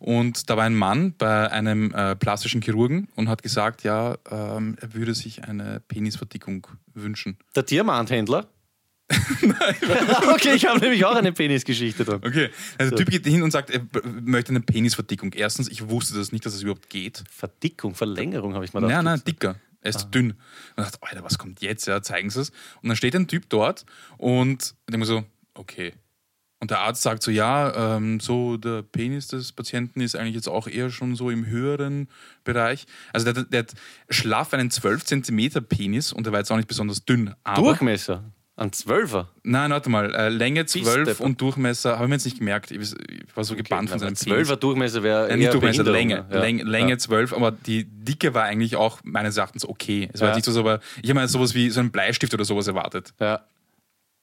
[0.00, 4.76] Und da war ein Mann bei einem äh, plastischen Chirurgen und hat gesagt, ja, ähm,
[4.80, 7.36] er würde sich eine Penisverdickung wünschen.
[7.54, 8.48] Der Diamanthändler?
[10.32, 12.24] okay, ich habe nämlich auch eine Penisgeschichte dann.
[12.24, 13.82] Okay, also der Typ geht hin und sagt, er
[14.22, 15.34] möchte eine Penisverdickung.
[15.34, 17.22] Erstens, ich wusste das nicht, dass es überhaupt geht.
[17.30, 18.96] Verdickung, Verlängerung habe ich mal gedacht.
[18.96, 19.56] Nein, nein, dicker.
[19.82, 20.32] Er ist dünn.
[20.76, 21.86] Und dachte, Alter, was kommt jetzt?
[21.86, 22.50] Ja, zeigen Sie es.
[22.82, 23.84] Und dann steht ein Typ dort
[24.16, 25.92] und ich denke mir so, okay.
[26.60, 30.48] Und der Arzt sagt so, ja, ähm, so der Penis des Patienten ist eigentlich jetzt
[30.48, 32.08] auch eher schon so im höheren
[32.44, 32.86] Bereich.
[33.14, 33.74] Also der, der hat
[34.10, 37.34] schlaff einen 12 Zentimeter Penis und der war jetzt auch nicht besonders dünn.
[37.56, 38.24] Durchmesser.
[38.56, 39.30] Ein Zwölfer.
[39.42, 41.20] Nein, warte mal, äh, Länge 12 Depp.
[41.20, 42.70] und Durchmesser, habe ich mir jetzt nicht gemerkt.
[42.70, 42.94] Ich,
[43.34, 46.26] war so gebannt von seinem Zwölfer Durchmesser wäre ja, nicht Durchmesser, Länge.
[46.30, 46.40] Ja.
[46.40, 46.98] Länge, Länge Ja.
[46.98, 50.10] 12, aber die Dicke war eigentlich auch meines Erachtens okay.
[50.12, 50.34] Es war Ja.
[50.34, 53.14] nicht so, aber ich habe mir sowas wie so einen Bleistift oder sowas erwartet.
[53.18, 53.40] Ja.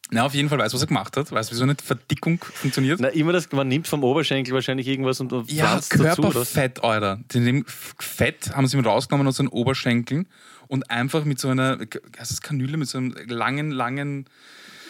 [0.10, 1.32] Na, auf jeden Fall weiß, was er gemacht hat.
[1.32, 3.00] Weiß, wie so eine Verdickung funktioniert.
[3.02, 6.16] Na, immer das, man nimmt vom Oberschenkel wahrscheinlich irgendwas und und ja, dazu, oder?
[6.16, 7.20] Körperfett, Alter.
[7.34, 10.28] Den Fett haben sie ihm rausgenommen aus den Oberschenkeln
[10.68, 11.78] und einfach mit so einer,
[12.18, 14.26] heißt das Kanüle, mit so einem langen, langen,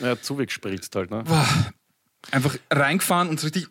[0.02, 1.24] Ja, zugespritzt halt, ne?
[2.32, 3.68] einfach reingefahren und so richtig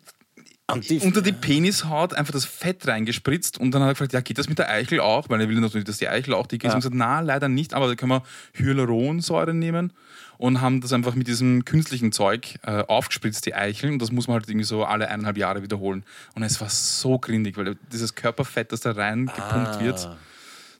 [0.89, 4.37] die- unter die Penishaut einfach das Fett reingespritzt und dann hat er gefragt, ja, geht
[4.37, 5.29] das mit der Eichel auch?
[5.29, 6.69] Weil er will natürlich, dass die Eichel auch dick ist.
[6.69, 6.73] Ja.
[6.73, 8.23] Und gesagt, na, leider nicht, aber da können wir
[8.55, 9.93] Hyaluronsäure nehmen
[10.37, 13.93] und haben das einfach mit diesem künstlichen Zeug äh, aufgespritzt, die Eicheln.
[13.93, 16.03] Und das muss man halt irgendwie so alle eineinhalb Jahre wiederholen.
[16.35, 20.17] Und es war so grindig, weil dieses Körperfett, das da reingepumpt wird, Ah.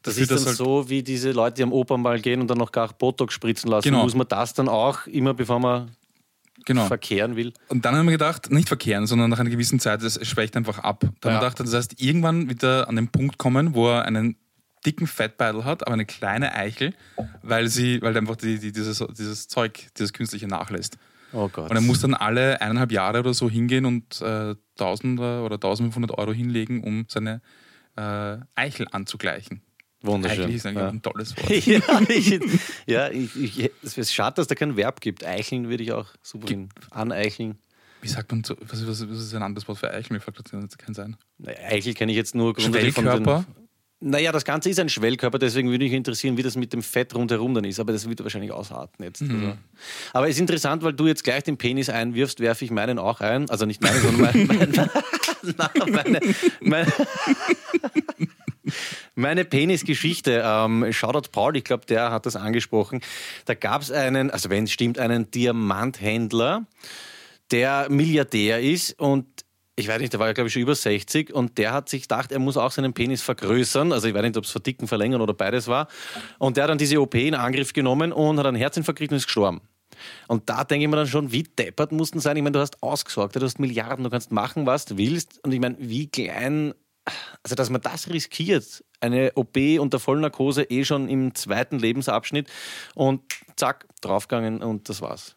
[0.04, 2.48] Das führt ist dann das halt- so wie diese Leute, die am Opernball gehen und
[2.48, 3.90] dann noch gar Botox spritzen lassen.
[3.90, 4.04] Genau.
[4.04, 5.92] Muss man das dann auch immer, bevor man
[6.66, 6.86] genau.
[6.86, 7.52] verkehren will?
[7.68, 10.80] Und dann haben wir gedacht, nicht verkehren, sondern nach einer gewissen Zeit, es schwächt einfach
[10.80, 11.02] ab.
[11.02, 11.38] Dann Ja.
[11.40, 14.38] haben wir gedacht, das heißt, irgendwann wird er an den Punkt kommen, wo er einen
[14.88, 16.94] dicken Fettbeutel hat, aber eine kleine Eichel,
[17.44, 20.98] weil sie, weil einfach die, die, dieses, dieses Zeug, dieses Künstliche nachlässt.
[21.34, 21.70] Oh Gott.
[21.70, 26.18] Und er muss dann alle eineinhalb Jahre oder so hingehen und äh, Tausender oder 1500
[26.18, 27.42] Euro hinlegen, um seine
[27.98, 29.62] äh, Eichel anzugleichen.
[30.02, 30.46] Wunderschön.
[30.46, 30.90] Eichel ist eigentlich ja.
[30.90, 31.50] ein tolles Wort.
[31.66, 32.40] ja, ich,
[32.86, 35.26] ja ich, ich, es ist schade, dass da kein Verb gibt.
[35.26, 36.70] Eicheln würde ich auch super finden.
[36.92, 37.58] Aneicheln.
[38.02, 40.14] Wie sagt man, so, was, was, was ist ein anderes Wort für Eichel?
[40.14, 41.18] Mir fällt das kein sein.
[41.46, 43.46] Eichel kenne ich jetzt nur grundsätzlich von den?
[44.00, 47.16] Naja, das Ganze ist ein Schwellkörper, deswegen würde mich interessieren, wie das mit dem Fett
[47.16, 47.80] rundherum dann ist.
[47.80, 49.22] Aber das wird wahrscheinlich ausarten jetzt.
[49.22, 49.36] Mhm.
[49.36, 49.58] Also.
[50.14, 53.22] Aber es ist interessant, weil du jetzt gleich den Penis einwirfst, werfe ich meinen auch
[53.22, 53.50] ein.
[53.50, 54.90] Also nicht meinen, sondern mein, mein,
[55.58, 56.20] Na, meine,
[56.62, 56.94] meine,
[59.16, 60.44] meine Penisgeschichte.
[60.46, 63.02] Ähm, Shoutout Paul, ich glaube, der hat das angesprochen.
[63.46, 66.68] Da gab es einen, also wenn es stimmt, einen Diamanthändler,
[67.50, 69.26] der Milliardär ist und
[69.80, 72.02] ich weiß nicht, der war ja glaube ich schon über 60 und der hat sich
[72.04, 73.94] gedacht, er muss auch seinen Penis vergrößern.
[73.94, 75.88] Also ich weiß nicht, ob es verdicken, verlängern oder beides war.
[76.40, 79.18] Und der hat dann diese OP in Angriff genommen und hat einen Herzinfarkt gekriegt und
[79.18, 79.62] ist gestorben.
[80.28, 82.36] Und da denke ich mir dann schon, wie deppert mussten sein.
[82.38, 85.44] Ich meine, du hast ausgesorgt, du hast Milliarden, du kannst machen, was du willst.
[85.44, 86.74] Und ich meine, wie klein,
[87.44, 92.50] also dass man das riskiert, eine OP unter Vollnarkose eh schon im zweiten Lebensabschnitt
[92.96, 93.22] und
[93.56, 95.37] zack, draufgegangen und das war's.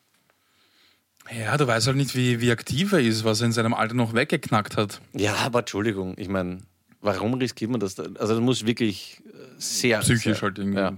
[1.38, 3.94] Ja, du weißt halt nicht, wie, wie aktiv er ist, was er in seinem Alter
[3.94, 5.00] noch weggeknackt hat.
[5.12, 6.58] Ja, aber Entschuldigung, ich meine,
[7.00, 7.94] warum riskiert man das?
[7.94, 8.04] da?
[8.18, 10.00] Also das muss wirklich äh, sehr...
[10.00, 10.78] Psychisch sehr, halt irgendwie.
[10.80, 10.96] Ja.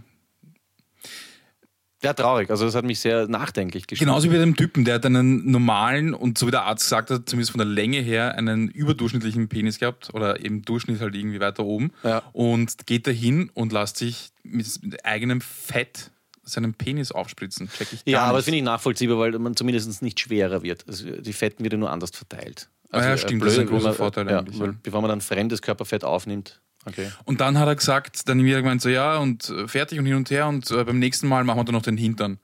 [2.03, 2.51] ja, traurig.
[2.51, 4.09] Also das hat mich sehr nachdenklich gestimmt.
[4.09, 7.11] Genauso wie bei dem Typen, der hat einen normalen und so wie der Arzt gesagt
[7.11, 11.41] hat, zumindest von der Länge her, einen überdurchschnittlichen Penis gehabt oder eben Durchschnitt halt irgendwie
[11.41, 12.23] weiter oben Ja.
[12.33, 16.11] und geht dahin und lässt sich mit eigenem Fett
[16.45, 17.69] seinen Penis aufspritzen.
[17.69, 20.85] Check ich Ja, aber das finde ich nachvollziehbar, weil man zumindest nicht schwerer wird.
[20.89, 22.69] Also die Fetten werden nur anders verteilt.
[22.91, 24.73] Also, Ah ja, äh, stimmt, das ist ein großer man- Vorteil ja, eigentlich, weil.
[24.83, 26.61] Bevor man dann fremdes Körperfett aufnimmt.
[26.85, 27.11] Okay.
[27.25, 30.17] Und dann hat er gesagt, dann wieder gemeint, so ja, und äh, fertig und hin
[30.17, 32.39] und her und äh, beim nächsten Mal machen wir dann noch den Hintern.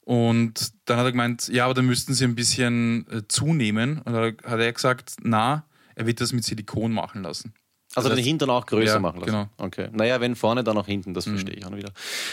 [0.00, 3.98] Und dann hat er gemeint, ja, aber dann müssten sie ein bisschen äh, zunehmen.
[4.02, 7.52] Und dann hat er gesagt, na, er wird das mit Silikon machen lassen.
[7.94, 9.30] Also Das den Hintern auch größer Ja, machen lassen.
[9.32, 9.48] genau.
[9.56, 9.88] Okay.
[9.92, 11.90] Naja, wenn vorne, dann auch hinten, das verstehe ich auch wieder.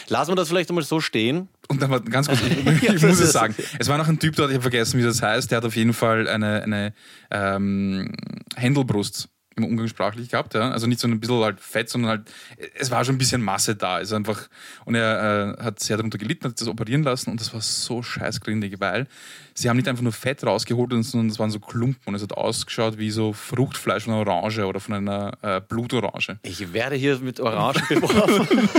[0.09, 1.47] Lassen wir das vielleicht einmal so stehen.
[1.69, 2.41] Und dann war ganz kurz,
[2.81, 5.03] ich, ich muss es sagen, es war noch ein Typ dort, ich habe vergessen, wie
[5.03, 6.93] das heißt, der hat auf jeden Fall eine, eine
[7.31, 8.13] ähm,
[8.55, 10.71] Händelbrust immer umgangssprachlich gehabt, ja.
[10.71, 12.31] Also nicht so ein bisschen halt fett, sondern halt,
[12.77, 13.99] es war schon ein bisschen Masse da.
[13.99, 14.49] Ist einfach,
[14.85, 18.03] und er äh, hat sehr darunter gelitten, hat das operieren lassen und das war so
[18.03, 19.07] scheißgrindig, weil
[19.53, 22.33] sie haben nicht einfach nur Fett rausgeholt, sondern es waren so Klumpen und es hat
[22.33, 26.39] ausgeschaut wie so Fruchtfleisch von einer Orange oder von einer äh, Blutorange.
[26.43, 28.69] Ich werde hier mit Orangen beworfen.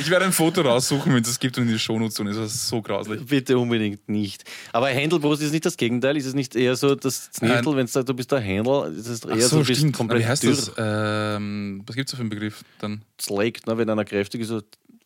[0.00, 2.26] Ich werde ein Foto raussuchen, wenn es es gibt und in die Shownotes tun.
[2.26, 3.24] Das ist so grauslich.
[3.26, 4.44] Bitte unbedingt nicht.
[4.72, 6.16] Aber Händelbrust ist nicht das Gegenteil.
[6.16, 9.06] Ist es nicht eher so, dass Knirtel, wenn du sagst, du bist der Händel, ist
[9.08, 9.94] es eher so, so, du bist stimmt.
[9.94, 10.54] Aber komplett wie heißt dürr.
[10.56, 10.72] das?
[10.78, 13.02] Ähm, was gibt es da für einen Begriff dann?
[13.20, 14.52] Slaked, ne, wenn einer kräftig ist,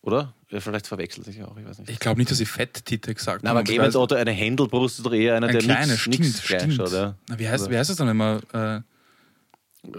[0.02, 0.32] oder?
[0.48, 1.90] Vielleicht verwechselt sich auch, ich weiß nicht.
[1.90, 3.68] Ich glaube nicht, dass ich Fetttitte gesagt Na, aber habe.
[3.70, 6.74] Clemens Otto, eine Händelbrust ist doch eher einer, ein der kleiner, nichts stimmt, nix stimmt.
[6.74, 6.92] schaut.
[6.92, 7.14] Ja.
[7.28, 8.80] Na, wie, heißt, Also- wie heißt das dann, wenn man, äh,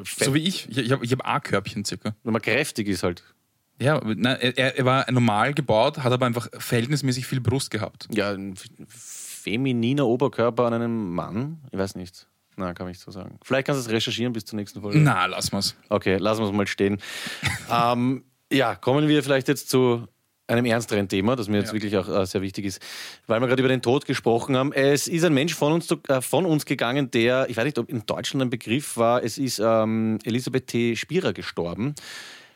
[0.03, 2.15] so wie ich, ich, ich habe hab A-Körbchen circa.
[2.23, 3.23] wenn man kräftig ist halt.
[3.79, 8.07] Ja, na, er, er war normal gebaut, hat aber einfach verhältnismäßig viel Brust gehabt.
[8.11, 8.55] Ja, ein
[8.87, 11.59] femininer Oberkörper an einem Mann?
[11.71, 12.27] Ich weiß nicht.
[12.57, 13.39] Na, kann ich nicht so sagen.
[13.43, 14.99] Vielleicht kannst du es recherchieren bis zur nächsten Folge.
[14.99, 15.75] Na, lass mal's.
[15.87, 16.99] Okay, lassen wir es mal stehen.
[17.71, 20.05] ähm, ja, kommen wir vielleicht jetzt zu
[20.47, 21.73] einem ernsteren Thema, das mir jetzt Ja.
[21.73, 22.81] wirklich auch äh, sehr wichtig ist,
[23.27, 24.73] weil wir gerade über den Tod gesprochen haben.
[24.73, 27.77] Es ist ein Mensch von uns, zu- äh, von uns gegangen, der, ich weiß nicht,
[27.77, 30.95] ob in Deutschland ein Begriff war, es ist ähm, Elisabeth T.
[30.95, 31.93] Spierer gestorben.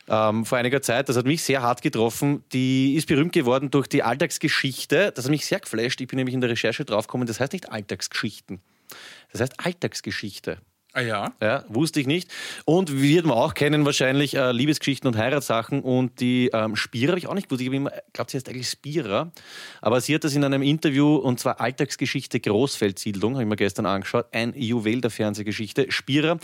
[0.07, 2.43] Ähm, vor einiger Zeit, das hat mich sehr hart getroffen.
[2.51, 5.11] Die ist berühmt geworden durch die Alltagsgeschichte.
[5.13, 6.01] Das hat mich sehr geflasht.
[6.01, 8.59] Ich bin nämlich in der Recherche draufgekommen, das heißt nicht Alltagsgeschichten.
[9.31, 10.57] Das heißt Alltagsgeschichte.
[10.95, 11.33] Ah ja?
[11.41, 12.29] Ja, wusste ich nicht.
[12.65, 15.81] Und wird man auch kennen wahrscheinlich äh, Liebesgeschichten und Heiratssachen.
[15.81, 17.63] Und die ähm, Spira habe ich auch nicht gewusst.
[17.63, 19.31] Ich glaube, sie heißt eigentlich Spira.
[19.81, 23.87] Aber sie hat das in einem Interview, und zwar Alltagsgeschichte Großfeldsiedlung, habe ich mir gestern
[23.87, 24.27] angeschaut.
[24.33, 25.91] Ein Juwel der Fernsehgeschichte.
[25.91, 26.37] Spira.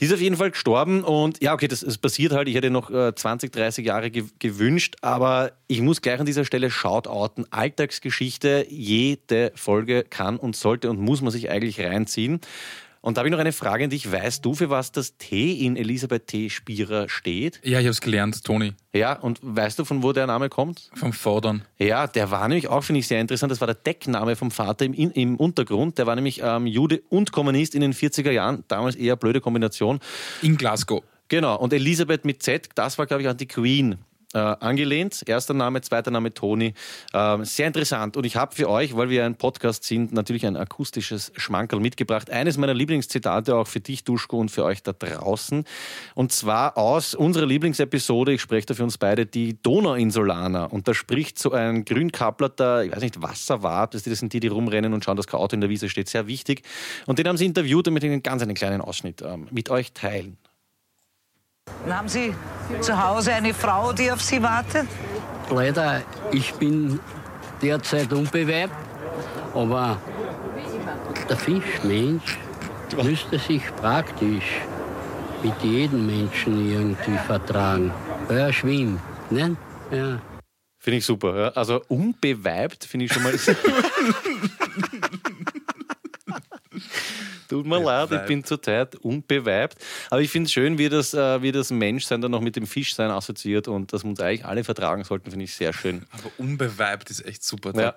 [0.00, 1.02] Die ist auf jeden Fall gestorben.
[1.02, 2.46] Und ja, okay, das, das passiert halt.
[2.46, 4.96] Ich hätte noch äh, 20, 30 Jahre ge gewünscht.
[5.00, 7.46] Aber ich muss gleich an dieser Stelle shoutouten.
[7.50, 12.40] Alltagsgeschichte, jede Folge kann und sollte und muss man sich eigentlich reinziehen.
[13.00, 14.10] Und da habe ich noch eine Frage an dich.
[14.10, 16.50] Weißt du, für was das T in Elisabeth T.
[16.50, 17.60] Spierer steht?
[17.64, 18.74] Ja, ich habe es gelernt, Toni.
[18.92, 20.90] Ja, und weißt du, von wo der Name kommt?
[20.94, 21.62] Vom Fordern.
[21.78, 23.52] Ja, der war nämlich auch, finde ich, sehr interessant.
[23.52, 25.98] Das war der Deckname vom Vater im, im Untergrund.
[25.98, 28.64] Der war nämlich ähm, Jude und Kommunist in den 40er Jahren.
[28.68, 30.00] Damals eher blöde Kombination.
[30.42, 31.02] In Glasgow.
[31.28, 31.56] Genau.
[31.58, 33.98] Und Elisabeth mit Z, das war, glaube ich, an die Queen.
[34.34, 35.22] Äh, angelehnt.
[35.26, 36.74] Erster Name, zweiter Name Toni.
[37.14, 38.14] Ähm, sehr interessant.
[38.14, 42.28] Und ich habe für euch, weil wir ein Podcast sind, natürlich ein akustisches Schmankerl mitgebracht.
[42.28, 45.64] Eines meiner Lieblingszitate auch für dich, Duschko, und für euch da draußen.
[46.14, 50.74] Und zwar aus unserer Lieblingsepisode, ich spreche da für uns beide, die Donauinsulaner.
[50.74, 54.92] Und da spricht so ein grünkapperter, ich weiß nicht, Wasserwart, das sind die, die rumrennen
[54.92, 56.10] und schauen, dass kein Auto in der Wiese steht.
[56.10, 56.64] Sehr wichtig.
[57.06, 59.92] Und den haben sie interviewt und mit einem ganz einen kleinen Ausschnitt ähm, mit euch
[59.92, 60.36] teilen.
[61.84, 62.34] Und haben Sie
[62.80, 64.86] zu Hause eine Frau, die auf Sie wartet?
[65.50, 66.02] Leider,
[66.32, 67.00] ich bin
[67.62, 68.74] derzeit unbewerbt,
[69.54, 69.98] aber
[71.28, 72.38] der Fischmensch
[73.02, 74.60] müsste sich praktisch
[75.42, 77.92] mit jedem Menschen irgendwie vertragen,
[78.28, 79.00] er schwimmt.
[79.30, 79.56] Ne?
[79.90, 80.18] Ja.
[80.78, 81.36] Finde ich super.
[81.36, 81.48] Ja.
[81.48, 83.32] Also unbeweibt finde ich schon mal.
[87.48, 89.78] Tut mir leid, ich bin zurzeit unbeweibt.
[90.10, 92.66] Aber ich finde es schön, wie das, äh, wie das Menschsein dann noch mit dem
[92.66, 96.04] Fischsein assoziiert und dass wir uns eigentlich alle vertragen sollten, finde ich sehr schön.
[96.10, 97.72] Aber unbeweibt ist echt super.
[97.74, 97.94] Ja.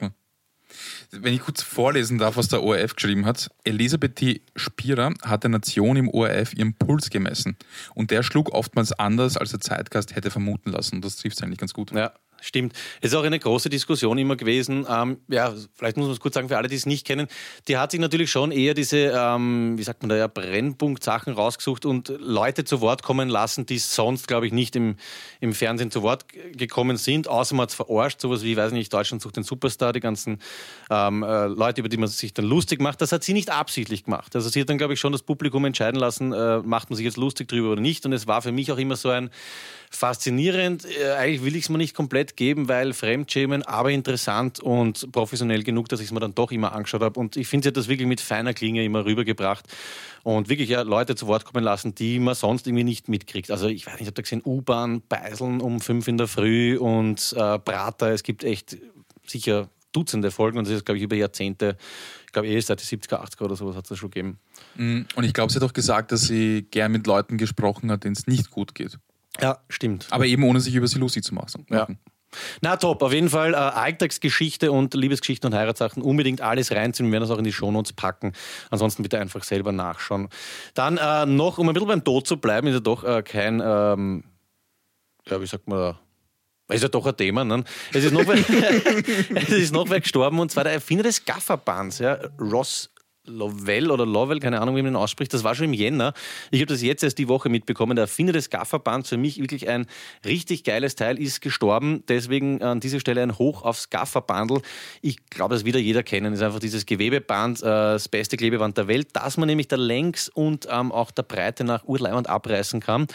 [1.12, 3.50] Wenn ich kurz vorlesen darf, was der ORF geschrieben hat.
[3.66, 4.42] Elisabeth T.
[4.56, 7.58] Spierer hat der Nation im ORF ihren Puls gemessen.
[7.94, 10.96] Und der schlug oftmals anders, als der Zeitgast hätte vermuten lassen.
[10.96, 11.92] Und das trifft es eigentlich ganz gut.
[11.92, 12.73] Ja, stimmt.
[12.99, 14.86] Es ist auch eine große Diskussion immer gewesen.
[14.89, 17.27] Ähm, ja, vielleicht muss man es kurz sagen für alle, die es nicht kennen.
[17.67, 21.86] Die hat sich natürlich schon eher diese, ähm, wie sagt man da ja, Brennpunkt-Sachen rausgesucht
[21.86, 24.97] und Leute zu Wort kommen lassen, die sonst, glaube ich, nicht im,
[25.39, 27.27] im Fernsehen zu Wort gekommen sind.
[27.27, 30.39] Außer man hat es verarscht, sowas wie, weiß nicht, Deutschland sucht den Superstar, die ganzen
[30.89, 33.01] ähm, äh, Leute, über die man sich dann lustig macht.
[33.01, 34.36] Das hat sie nicht absichtlich gemacht.
[34.36, 37.06] Also sie hat dann, glaube ich, schon das Publikum entscheiden lassen, äh, macht man sich
[37.06, 38.06] jetzt lustig drüber oder nicht.
[38.06, 39.30] Und es war für mich auch immer so ein
[39.91, 40.86] faszinierend.
[40.86, 45.63] Äh, eigentlich will ich es mir nicht komplett geben, weil Fremdschämen, aber interessant und professionell
[45.63, 47.19] genug, dass ich es mir dann doch immer angeschaut habe.
[47.19, 49.65] Und ich finde, sie hat das wirklich mit feiner Klinge immer rübergebracht
[50.23, 53.51] und wirklich ja, Leute zu Wort kommen lassen, die man sonst irgendwie nicht mitkriegt.
[53.51, 56.77] Also ich weiß nicht, ich habe da gesehen, U-Bahn, Beiseln um fünf in der Früh
[56.77, 58.12] und äh, Prater.
[58.12, 58.77] Es gibt echt
[59.27, 61.75] sicher Dutzende Folgen und das ist, glaube ich, über Jahrzehnte.
[62.25, 64.39] Ich glaube, eh seit die 70er, 80er oder sowas hat es das schon gegeben.
[64.75, 68.06] Mm, Und ich glaube, sie hat auch gesagt, dass sie gern mit Leuten gesprochen hat,
[68.06, 68.97] denen es nicht gut geht.
[69.39, 70.08] Ja, stimmt.
[70.10, 71.65] Aber eben ohne sich über sie lustig zu machen.
[71.70, 71.88] Ja.
[72.62, 77.08] Na top, auf jeden Fall äh, Alltagsgeschichte und Liebesgeschichten und Heiratssachen unbedingt alles reinziehen.
[77.08, 78.34] Wir werden das auch in die Shownotes packen.
[78.70, 80.30] Ansonsten bitte einfach selber nachschauen.
[80.74, 83.62] Dann äh, noch, um ein bisschen beim Tod zu bleiben, ist ja doch äh, kein,
[83.63, 84.24] ähm,
[85.28, 86.00] ja, wie sagt man da?
[86.70, 87.44] Ist ja doch ein Thema.
[87.44, 87.65] Ne?
[87.91, 88.36] Es, ist noch wer,
[89.44, 92.90] es ist noch wer gestorben und zwar der Erfinder des Gafferbands, ja, Ross
[93.25, 95.34] Lovell oder Lovell, keine Ahnung, wie man ihn ausspricht.
[95.34, 96.13] Das war schon im Jänner.
[96.49, 97.95] Ich habe das jetzt erst die Woche mitbekommen.
[97.95, 99.86] Der Erfinder des Gafferbands, für mich wirklich ein
[100.25, 102.03] richtig geiles Teil, ist gestorben.
[102.07, 104.62] Deswegen an dieser Stelle ein Hoch aufs Gafferbandel.
[105.01, 106.31] Ich glaube, das wird jeder kennen.
[106.31, 109.77] Das ist einfach dieses Gewebeband, äh, das beste Klebeband der Welt, das man nämlich der
[109.77, 113.05] Längs und ähm, auch der Breite nach Urleimand abreißen kann.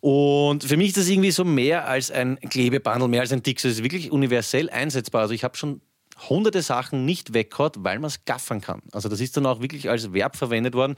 [0.00, 3.64] Und für mich ist das irgendwie so mehr als ein Klebebandel, mehr als ein Dix.
[3.64, 5.22] Es ist wirklich universell einsetzbar.
[5.22, 5.80] Also ich habe schon
[6.28, 8.82] hunderte Sachen nicht weggehauen, weil man es gaffern kann.
[8.92, 10.96] Also das ist dann auch wirklich als Verb verwendet worden.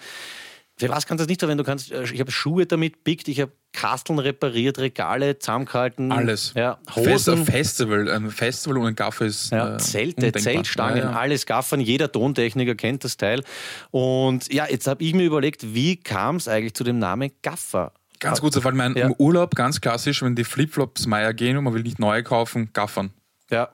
[0.80, 1.64] Für was kannst du das nicht verwenden?
[1.64, 6.12] Du kannst, äh, ich habe Schuhe damit pickt, ich habe Kasteln repariert, Regale zusammengehalten.
[6.12, 6.52] Alles.
[6.54, 7.44] Ja, Hosen.
[7.44, 9.50] Festival, ein Festival ohne Gaffer ist.
[9.50, 10.42] Ja, äh, Zelte, undenkbar.
[10.42, 11.16] Zeltstangen, Ja, ja.
[11.18, 11.80] alles gaffern.
[11.80, 13.42] Jeder Tontechniker kennt das Teil.
[13.90, 17.92] Und ja, jetzt habe ich mir überlegt, wie kam es eigentlich zu dem Namen Gaffer?
[18.20, 19.06] Ganz gut, weil mein Ja.
[19.06, 22.70] im Urlaub ganz klassisch, wenn die Flipflops Meier gehen und man will nicht neue kaufen,
[22.72, 23.10] gaffern.
[23.50, 23.68] Ja.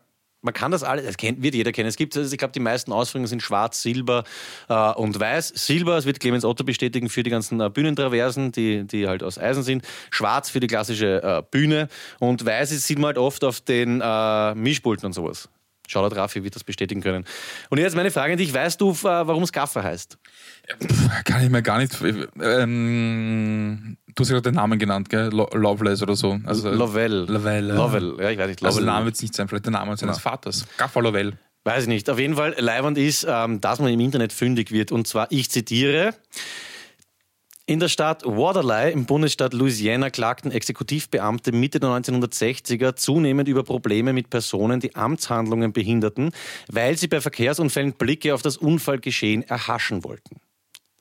[0.44, 1.88] Man kann das alles, das kennt, wird jeder kennen.
[1.88, 4.24] Es gibt, also ich glaube, die meisten Ausführungen sind schwarz, silber
[4.68, 5.48] äh, und weiß.
[5.48, 9.38] Silber, das wird Clemens Otto bestätigen, für die ganzen äh, Bühnentraversen, die, die halt aus
[9.38, 9.84] Eisen sind.
[10.10, 11.88] Schwarz für die klassische äh, Bühne.
[12.20, 15.48] Und weiß ist, sieht man halt oft auf den äh, Mischpulten und sowas.
[15.86, 17.24] Shoutout Raffi wird das bestätigen können.
[17.70, 20.18] Und jetzt meine Frage an dich: Weißt du, äh, warum es Gaffer heißt?
[20.82, 21.94] Pff, kann ich mir gar nicht.
[22.40, 25.30] Ähm, du hast ja gerade den Namen genannt, gell?
[25.30, 26.38] Lo Loveless oder so.
[26.44, 27.26] Also, Lovell.
[27.28, 27.68] Lovell.
[27.68, 27.74] ja.
[27.74, 28.64] Lovell, ja, ich weiß nicht.
[28.64, 28.84] Also Lovell.
[28.86, 30.66] der Name wird es nicht sein, vielleicht der Name seines Vaters.
[30.76, 31.34] Gaffer Lovell.
[31.64, 32.10] Weiß ich nicht.
[32.10, 34.92] Auf jeden Fall leibend ist, ähm, dass man im Internet fündig wird.
[34.92, 36.14] Und zwar, ich zitiere,
[37.66, 44.12] in der Stadt Waterloo im Bundesstaat Louisiana klagten Exekutivbeamte Mitte der 1960er zunehmend über Probleme
[44.12, 46.32] mit Personen, die Amtshandlungen behinderten,
[46.70, 50.40] weil sie bei Verkehrsunfällen Blicke auf das Unfallgeschehen erhaschen wollten.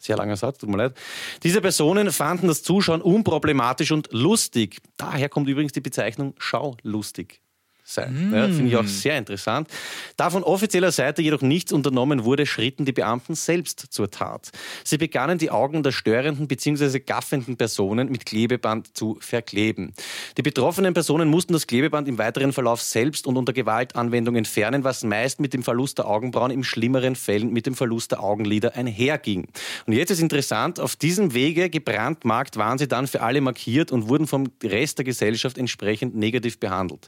[0.04, 0.98] Sehr langer Satz, tut mir leid.
[1.44, 4.82] Diese Personen fanden das Zuschauen unproblematisch und lustig.
[4.98, 7.43] Daher kommt übrigens die Bezeichnung schaulustig
[7.84, 8.32] sein.
[8.34, 9.68] Ja, Finde ich auch sehr interessant.
[10.16, 14.52] Da von offizieller Seite jedoch nichts unternommen wurde, schritten die Beamten selbst zur Tat.
[14.84, 17.00] Sie begannen die Augen der störenden bzw.
[17.00, 19.94] gaffenden Personen mit Klebeband zu verkleben.
[20.38, 25.04] Die betroffenen Personen mussten das Klebeband im weiteren Verlauf selbst und unter Gewaltanwendung entfernen, was
[25.04, 29.48] meist mit dem Verlust der Augenbrauen, im schlimmeren Fällen mit dem Verlust der Augenlider einherging.
[29.86, 34.08] Und jetzt ist interessant, auf diesem Wege gebrandmarkt waren sie dann für alle markiert und
[34.08, 37.08] wurden vom Rest der Gesellschaft entsprechend negativ behandelt.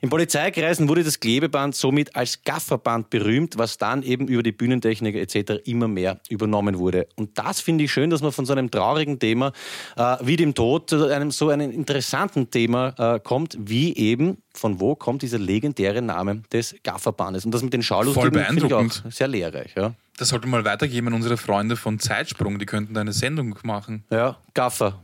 [0.00, 5.18] Im Polizeikreisen wurde das Klebeband somit als Gafferband berühmt, was dann eben über die Bühnentechniker
[5.18, 5.62] etc.
[5.64, 7.08] immer mehr übernommen wurde.
[7.16, 9.52] Und das finde ich schön, dass man von so einem traurigen Thema
[9.96, 14.78] äh, wie dem Tod zu einem so einem interessanten Thema äh, kommt, wie eben von
[14.78, 17.46] wo kommt dieser legendäre Name des Gafferbandes.
[17.46, 19.14] Und das mit den Schaulustigen Voll finde ich auch beeindruckend.
[19.14, 19.72] sehr lehrreich.
[19.74, 22.58] Ja, Das sollte man mal weitergeben an unsere Freunde von Zeitsprung.
[22.58, 24.04] Die könnten da eine Sendung machen.
[24.10, 25.02] ja Gaffer.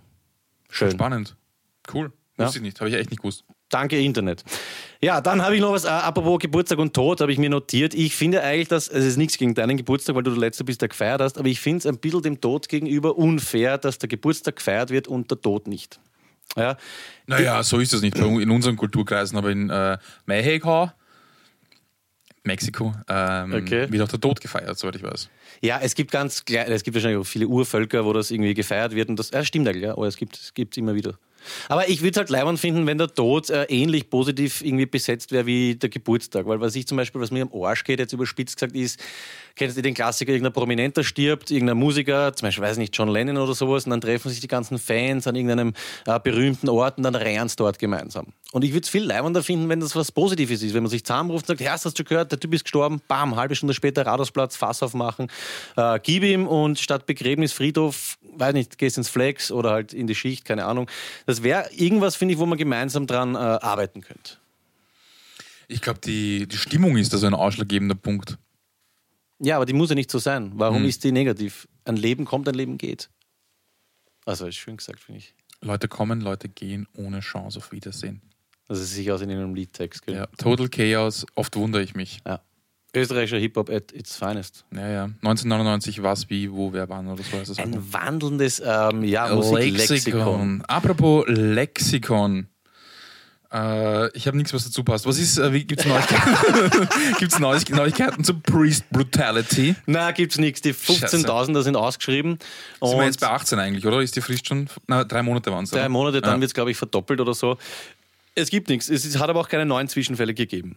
[0.68, 0.90] Schön.
[0.90, 1.36] Spannend.
[1.90, 2.12] Cool.
[2.36, 2.44] Ja.
[2.44, 2.80] Wusste ich nicht.
[2.80, 3.44] Habe ich echt nicht gewusst.
[3.68, 4.44] Danke, Internet.
[5.02, 7.94] Ja, dann habe ich noch was, äh, apropos Geburtstag und Tod, habe ich mir notiert.
[7.94, 10.62] Ich finde eigentlich, dass, also es ist nichts gegen deinen Geburtstag, weil du der Letzte
[10.64, 13.98] bist, der gefeiert hast, aber ich finde es ein bisschen dem Tod gegenüber unfair, dass
[13.98, 15.98] der Geburtstag gefeiert wird und der Tod nicht.
[16.56, 16.76] Ja,
[17.26, 20.90] Naja, so ist es nicht in unseren Kulturkreisen, aber in äh, Mexiko,
[22.44, 23.90] Mexiko, ähm, Okay.
[23.90, 25.28] wird auch der Tod gefeiert, soweit ich weiß.
[25.60, 29.08] ja es gibt ganz es gibt wahrscheinlich auch viele Urvölker, wo das irgendwie gefeiert wird
[29.08, 31.18] und das ja, stimmt eigentlich, ja, aber es gibt es gibt's immer wieder.
[31.68, 35.32] Aber ich würde es halt leibend finden, wenn der Tod äh, ähnlich positiv irgendwie besetzt
[35.32, 36.46] wäre wie der Geburtstag.
[36.46, 39.00] Weil was ich zum Beispiel, was mir am Arsch geht, jetzt überspitzt gesagt, ist,
[39.56, 43.08] kennst du den Klassiker, irgendein Prominenter stirbt, irgendein Musiker, zum Beispiel, weiß ich nicht, John
[43.08, 45.72] Lennon oder sowas, und dann treffen sich die ganzen Fans an irgendeinem
[46.06, 47.14] äh, berühmten Ort und dann
[47.48, 48.26] sie dort gemeinsam.
[48.52, 51.04] Und ich würde es viel leibender finden, wenn das was Positives ist, wenn man sich
[51.04, 54.06] zusammenruft und sagt, hey, hast du gehört, der Typ ist gestorben, bam, halbe Stunde später
[54.06, 55.28] Rathausplatz, Fass aufmachen,
[55.76, 60.06] äh, gib ihm und statt Begräbnis, Friedhof, weiß nicht, gehst ins Flex oder halt in
[60.06, 60.90] die Schicht, keine Ahnung.
[61.26, 64.38] Das wäre irgendwas, finde ich, wo man gemeinsam dran äh, arbeiten könnte.
[65.68, 68.38] Ich glaube, die, die Stimmung ist da so ein ausschlaggebender Punkt.
[69.38, 70.52] Ja, aber die muss ja nicht so sein.
[70.54, 71.68] Warum ist die negativ?
[71.84, 73.10] Ein Leben kommt, ein Leben geht.
[74.24, 75.34] Also, ist schön gesagt, finde ich.
[75.60, 78.22] Leute kommen, Leute gehen ohne Chance auf Wiedersehen.
[78.68, 80.06] Das ist sicher aus in einem Liedtext.
[80.06, 80.16] Gell?
[80.16, 82.20] Ja, Total Chaos, oft wundere ich mich.
[82.26, 82.40] Ja.
[82.94, 84.64] Österreichischer Hip-Hop at its finest.
[84.72, 85.04] Ja, ja.
[85.04, 87.58] 1999, was, wie, wo, wer, wann oder so heißt das.
[87.58, 87.74] Album.
[87.74, 90.62] Ein wandelndes ähm, ja, Musiklexikon.
[90.66, 92.48] Apropos Lexikon.
[93.52, 95.06] Äh, ich habe nichts, was dazu passt.
[95.06, 96.88] Was ist, äh, wie gibt's Neuigkeiten?
[97.18, 99.76] gibt's Neuig Neuigkeiten zu Priest Brutality?
[99.86, 100.60] Na, gibt's nichts.
[100.62, 102.38] Die 15.000er sind ausgeschrieben.
[102.80, 104.00] Sind wir Und jetzt bei 18 eigentlich, oder?
[104.00, 104.68] Ist die Frist schon?
[104.86, 105.70] Na, drei Monate waren es.
[105.70, 106.40] drei Monate, dann ja.
[106.40, 107.56] wird's, glaube ich, verdoppelt oder so.
[108.34, 108.88] Es gibt nichts.
[108.90, 110.76] Es hat aber auch keine neuen Zwischenfälle gegeben.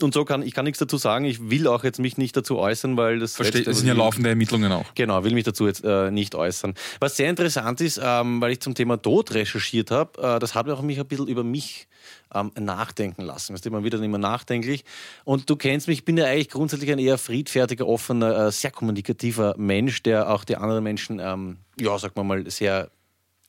[0.00, 1.24] Und so kann ich kann nichts dazu sagen.
[1.24, 4.30] Ich will auch jetzt mich nicht dazu äußern, weil das Verstehe, es sind ja laufende
[4.30, 4.94] Ermittlungen auch.
[4.94, 6.74] Genau, will mich dazu jetzt äh, nicht äußern.
[7.00, 10.68] Was sehr interessant ist, ähm, weil ich zum Thema Tod recherchiert habe, äh, das hat
[10.68, 11.88] auch mich ein bisschen über mich
[12.34, 13.52] ähm, nachdenken lassen.
[13.52, 14.84] Das ist immer wieder nicht mehr nachdenklich.
[15.24, 18.70] Und du kennst mich, ich bin ja eigentlich grundsätzlich ein eher friedfertiger, offener, äh, sehr
[18.70, 22.90] kommunikativer Mensch, der auch die anderen Menschen, ähm, ja, sag mal, sehr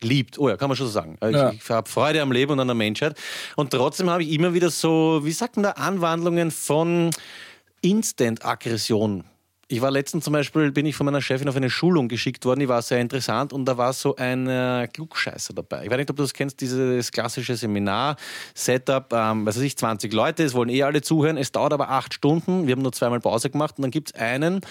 [0.04, 0.38] liebt.
[0.40, 1.18] Oh ja, kann man schon so sagen.
[1.24, 1.52] Ich, Ja.
[1.52, 3.18] ich habe Freude am Leben und an der Menschheit.
[3.56, 7.10] Und trotzdem habe ich immer wieder so, wie sagt man da, Anwandlungen von
[7.82, 9.24] Instant-Aggression.
[9.70, 12.60] Ich war letztens zum Beispiel, bin ich von meiner Chefin auf eine Schulung geschickt worden,
[12.60, 15.86] die war sehr interessant und da war so ein äh, Klugscheißer dabei.
[15.86, 20.14] Ich weiß nicht, ob du das kennst, dieses klassische Seminar-Setup, ähm, was weiß ich, 20
[20.14, 23.20] Leute, es wollen eh alle zuhören, es dauert aber acht Stunden, wir haben nur zweimal
[23.20, 24.62] Pause gemacht und dann gibt es einen,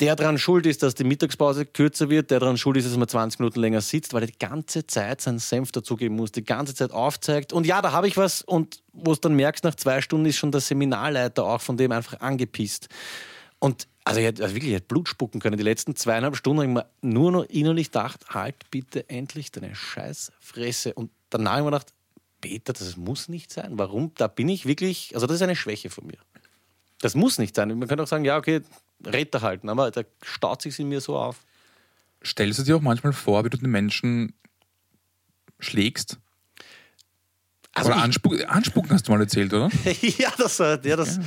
[0.00, 3.08] der daran schuld ist, dass die Mittagspause kürzer wird, der daran schuld ist, dass man
[3.08, 6.74] 20 Minuten länger sitzt, weil er die ganze Zeit seinen Senf dazugeben muss, die ganze
[6.74, 7.52] Zeit aufzeigt.
[7.52, 10.36] Und ja, da habe ich was und wo es dann merkst, nach zwei Stunden ist
[10.36, 12.88] schon der Seminarleiter auch von dem einfach angepisst.
[13.58, 15.56] Und also ich hätte also wirklich ich hätte Blut spucken können.
[15.56, 19.74] Die letzten zweieinhalb Stunden habe ich mir nur noch innerlich gedacht, halt bitte endlich deine
[19.74, 20.92] scheiß Fresse.
[20.92, 21.92] Und danach habe ich mir gedacht,
[22.42, 23.72] Peter, das muss nicht sein.
[23.78, 24.12] Warum?
[24.14, 26.18] Da bin ich wirklich, also das ist eine Schwäche von mir.
[27.00, 27.76] Das muss nicht sein.
[27.78, 28.62] Man könnte auch sagen, ja, okay,
[29.04, 31.44] Räder halten, aber da staut sich in mir so auf.
[32.24, 34.32] Stellst du dir auch manchmal vor, wie du den Menschen
[35.58, 36.18] schlägst?
[37.72, 39.70] Also oder anspu anspucken hast du mal erzählt, oder?
[40.00, 41.20] ja, das war ja, das.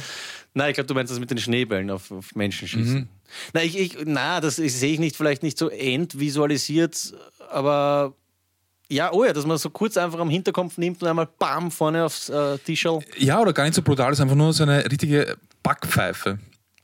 [0.55, 3.07] Nein, ich glaube, du meinst das mit den Schneebällen auf, auf Menschen schießen.
[3.53, 7.13] Na, ich, ich, na, das sehe ich nicht vielleicht nicht so entvisualisiert,
[7.51, 8.15] aber
[8.89, 12.03] ja, oh ja, dass man so kurz einfach am Hinterkopf nimmt und einmal bam vorne
[12.03, 13.05] aufs äh, T-Shirt.
[13.17, 16.39] Ja, oder gar nicht so brutal, ist einfach nur so eine richtige Backpfeife.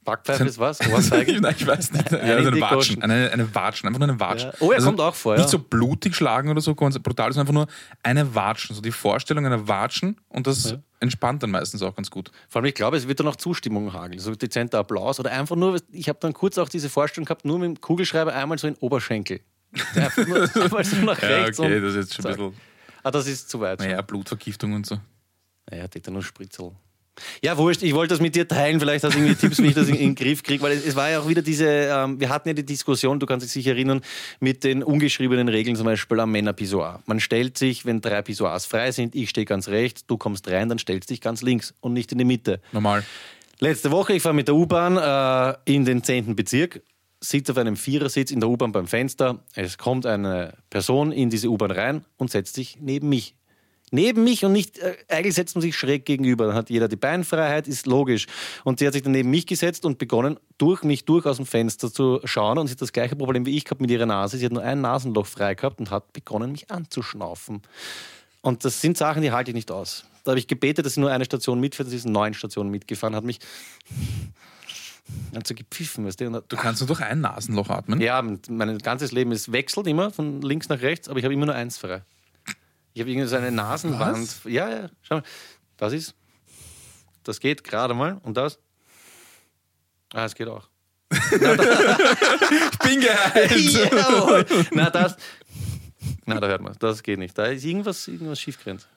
[0.05, 0.79] Backpfeife ist was?
[0.89, 1.33] Ohrfeige?
[1.41, 2.11] Nein, ich weiß nicht.
[2.11, 2.61] Ja, Eine also eine.
[2.61, 3.01] Watschen.
[3.01, 4.51] Eine, eine Watschen, einfach nur eine Watschen.
[4.51, 4.57] Ja.
[4.59, 5.39] Oh, er kommt auch vor, ja.
[5.41, 7.67] Nicht so blutig schlagen oder so, ganz brutal, sondern einfach nur
[8.03, 8.75] eine Watschen.
[8.75, 12.31] So die Vorstellung einer Watschen und das entspannt dann meistens auch ganz gut.
[12.47, 15.55] Vor allem, ich glaube, es wird dann auch Zustimmung hageln, so dezenter Applaus oder einfach
[15.55, 18.67] nur, ich habe dann kurz auch diese Vorstellung gehabt, nur mit dem Kugelschreiber einmal so
[18.67, 19.41] in den Oberschenkel.
[19.95, 21.59] Einfach nur einmal so nach Ja, rechts.
[21.59, 22.53] okay, und das ist jetzt schon ein bisschen.
[23.03, 23.79] Ah, das ist zu weit.
[23.79, 24.97] Naja, Blutvergiftung und so.
[25.69, 26.71] Naja, Tetanus-Spritzel.
[27.41, 28.79] Ja, wurscht, ich wollte das mit dir teilen.
[28.79, 30.85] Vielleicht hast du irgendwie Tipps, wie ich das in, in den Griff kriege, weil es,
[30.85, 33.51] es war ja auch wieder diese, ähm, wir hatten ja die Diskussion, du kannst dich
[33.51, 34.01] sicher erinnern,
[34.39, 37.01] mit den ungeschriebenen Regeln zum Beispiel am Männerpissoir.
[37.05, 40.69] Man stellt sich, wenn drei Pissoirs frei sind, ich stehe ganz rechts, du kommst rein,
[40.69, 42.59] dann stellst dich ganz links und nicht in die Mitte.
[42.71, 43.03] Normal.
[43.59, 46.35] Letzte Woche, ich fahre mit der U-Bahn äh, in den 10.
[46.35, 46.81] Bezirk,
[47.21, 49.43] sitze auf einem Vierersitz in der U-Bahn beim Fenster.
[49.53, 53.35] Es kommt eine Person in diese U-Bahn rein und setzt sich neben mich.
[53.95, 56.47] Neben mich und nicht, äh, eigentlich setzt man sich schräg gegenüber.
[56.47, 58.27] Dann hat jeder die Beinfreiheit, ist logisch.
[58.65, 61.45] Und sie hat sich dann neben mich gesetzt und begonnen, durch mich durch aus dem
[61.45, 62.57] Fenster zu schauen.
[62.57, 64.37] Und sie hat das gleiche Problem wie ich gehabt mit ihrer Nase.
[64.37, 67.61] Sie hat nur ein Nasenloch frei gehabt und hat begonnen, mich anzuschnaufen.
[68.41, 70.05] Und das sind Sachen, die halte ich nicht aus.
[70.25, 71.89] Da habe ich gebetet, dass sie nur eine Station mitfährt.
[71.89, 73.39] Sie ist neun Stationen mitgefahren, hat mich
[75.33, 76.05] also gepfiffen.
[76.05, 76.27] Weißt du?
[76.27, 78.01] Und, Du kannst nur durch ein Nasenloch atmen.
[78.01, 81.45] ja, mein ganzes Leben ist wechselt immer von links nach rechts, aber ich habe immer
[81.45, 82.01] nur eins frei.
[82.95, 84.45] Ich habe irgendwie so eine Nasenwand.
[84.45, 85.23] Ja, ja, schau mal.
[85.75, 86.15] Das ist.
[87.23, 88.21] Das geht gerade mal.
[88.23, 88.57] Und das?
[90.13, 90.69] Ah, es geht auch.
[91.09, 93.51] Bin geheilt!
[93.91, 94.45] Jawohl.
[94.71, 95.17] Na, das.
[96.25, 96.73] Na, da hört man.
[96.79, 97.37] Das geht nicht.
[97.37, 98.87] Da ist irgendwas, irgendwas schiefgerannt.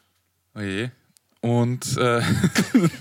[0.54, 0.90] Oh je.
[1.40, 2.22] Und äh,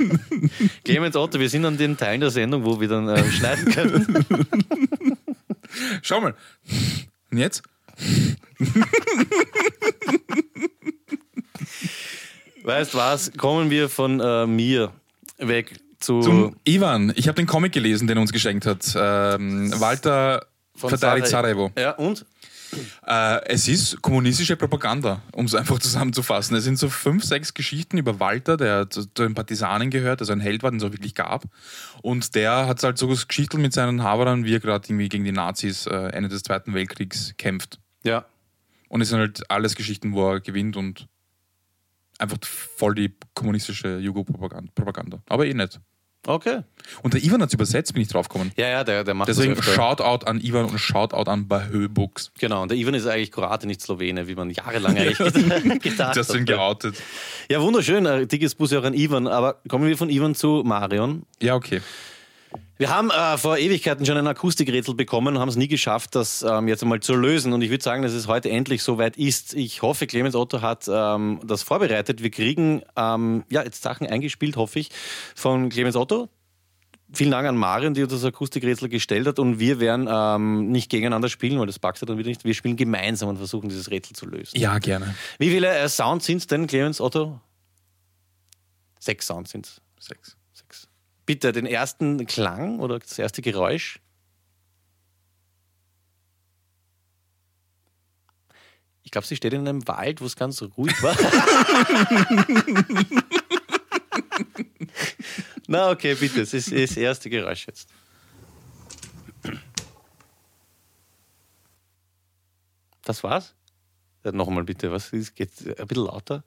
[0.83, 4.25] Clemens Otto, wir sind an den Teilen der Sendung, wo wir dann äh, schneiden können.
[6.01, 6.33] schau mal.
[7.29, 7.61] Und jetzt?
[12.63, 13.31] Weißt was?
[13.37, 14.91] Kommen wir von äh, mir
[15.37, 16.21] weg zu.
[16.21, 17.13] Zum Ivan.
[17.15, 18.93] Ich habe den Comic gelesen, den er uns geschenkt hat.
[18.95, 21.71] Ähm, Walter verteidigt Sarajevo.
[21.77, 22.25] Ja, und?
[23.05, 26.55] Äh, es ist kommunistische Propaganda, um es einfach zusammenzufassen.
[26.57, 30.33] Es sind so fünf, sechs Geschichten über Walter, der zu, zu den Partisanen gehört, also
[30.33, 31.45] ein Held war, den es auch wirklich gab.
[32.01, 35.31] Und der hat halt so geschichtelt mit seinen Haberern, wie er gerade irgendwie gegen die
[35.31, 37.79] Nazis äh, Ende des Zweiten Weltkriegs kämpft.
[38.03, 38.25] Ja.
[38.89, 41.07] Und es sind halt alles Geschichten, wo er gewinnt und
[42.19, 44.71] einfach voll die kommunistische Jugo-Propaganda.
[44.75, 45.19] Propaganda.
[45.29, 45.79] Aber eh nicht.
[46.25, 46.63] Okay.
[47.03, 48.51] Und der Ivan hat es übersetzt, bin ich draufgekommen.
[48.57, 49.73] Ja, ja, der, der macht Deswegen das öfter.
[49.73, 52.31] Shoutout an Ivan und Shoutout an Bahö Books.
[52.39, 55.17] Genau, und der Ivan ist eigentlich Kroate, nicht Slowene, wie man jahrelang eigentlich
[55.81, 56.25] gedacht hat.
[56.25, 57.01] sind geoutet.
[57.49, 58.27] Ja, wunderschön.
[58.27, 59.27] Dickes Bus ja auch an Ivan.
[59.27, 61.23] Aber kommen wir von Ivan zu Marion.
[61.41, 61.81] Ja, okay.
[62.77, 66.43] Wir haben äh, vor Ewigkeiten schon ein Akustikrätsel bekommen und haben es nie geschafft, das
[66.43, 67.53] ähm, jetzt einmal zu lösen.
[67.53, 69.55] Und ich würde sagen, dass es heute endlich soweit ist.
[69.55, 72.21] Ich hoffe, Clemens Otto hat ähm, das vorbereitet.
[72.21, 74.89] Wir kriegen ähm, ja, jetzt Sachen eingespielt, hoffe ich,
[75.35, 76.29] von Clemens Otto.
[77.13, 79.39] Vielen Dank an Marion, die uns das Akustikrätsel gestellt hat.
[79.39, 82.43] Und wir werden ähm, nicht gegeneinander spielen, weil das packt er dann wieder nicht.
[82.43, 84.59] Wir spielen gemeinsam und versuchen, dieses Rätsel zu lösen.
[84.59, 85.15] Ja, gerne.
[85.39, 87.39] Wie viele äh, Sounds sind es denn, Clemens Otto?
[88.99, 89.81] Sechs Sounds sind es.
[89.99, 90.37] Sechs.
[91.27, 93.99] Bitte, den ersten Klang oder das erste Geräusch.
[99.03, 101.17] Ich glaube, sie steht in einem Wald, wo es ganz ruhig war.
[105.67, 107.89] Na, okay, bitte, es ist das erste Geräusch jetzt.
[113.03, 113.53] Das war's?
[114.23, 115.35] Nochmal bitte, was ist?
[115.35, 116.45] Geht ein bisschen lauter?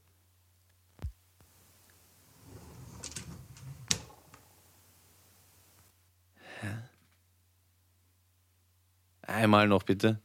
[9.30, 10.20] Einmal noch bitte.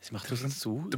[0.00, 0.88] Sie macht das zu.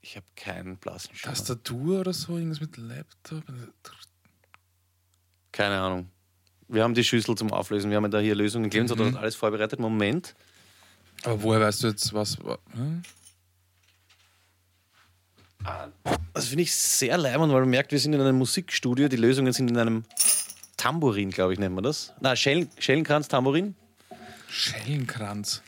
[0.00, 1.34] Ich habe keinen blassen Schimmer.
[1.34, 3.44] Tastatur oder so, irgendwas mit Laptop.
[5.52, 6.10] Keine Ahnung.
[6.66, 7.90] Wir haben die Schüssel zum Auflösen.
[7.90, 8.70] Wir haben ja da hier Lösungen.
[8.70, 9.78] Clemens hat dort alles vorbereitet.
[9.78, 10.34] Moment.
[11.22, 12.38] Aber woher weißt du jetzt, was.
[12.72, 13.02] Hm?
[16.34, 19.08] Das finde ich sehr leibend, weil man merkt, wir sind in einem Musikstudio.
[19.08, 20.04] Die Lösungen sind in einem
[20.76, 22.12] Tambourin, glaube ich, nennt man das.
[22.20, 23.74] Na, Schellen, Schellenkranz, Tambourin.
[24.48, 25.62] Schellenkranz.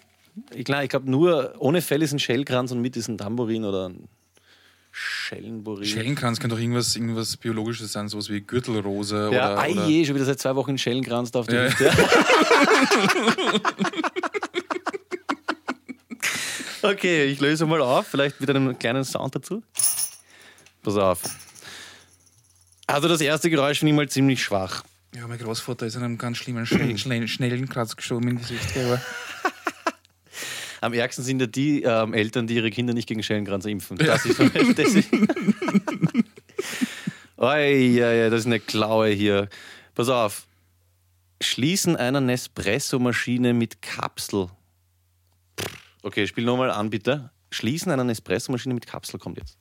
[0.53, 3.65] Ich, klar, ich glaube, nur ohne Fell ist ein Schellkranz und mit ist ein Tambourin
[3.65, 4.09] oder ein
[4.91, 5.85] Schellenburin.
[5.85, 9.59] Schellenkranz kann doch irgendwas, irgendwas Biologisches sein, sowas wie Gürtelrose ja, oder.
[9.59, 11.69] ei oder je, schon wieder seit zwei Wochen ein Schellenkranz da auf der Ja.
[11.69, 11.91] Liste.
[16.83, 19.63] okay, ich löse mal auf, vielleicht mit einem kleinen Sound dazu.
[20.85, 21.21] Pass auf.
[22.87, 24.85] Also das erste Geräusch finde ich mal ziemlich schwach.
[25.17, 28.77] ja, mein Großvater ist in einem ganz schlimmen Schnell Schnell Schnellenkranz gestorben im Gesicht.
[28.77, 29.01] aber-
[30.83, 33.97] Am ärgsten sind ja die ähm, Eltern, die ihre Kinder nicht gegen Schellenkranz impfen.
[33.97, 35.09] Das ist, das ist
[37.37, 39.49] Oi, ja, ja, das ist eine Klaue hier.
[39.95, 40.47] Pass auf.
[41.41, 44.49] Schließen einer Nespresso-Maschine mit Kapsel.
[46.03, 47.31] Okay, spiel nochmal an, bitte.
[47.51, 49.59] Schließen einer Nespresso-Maschine mit Kapsel kommt jetzt.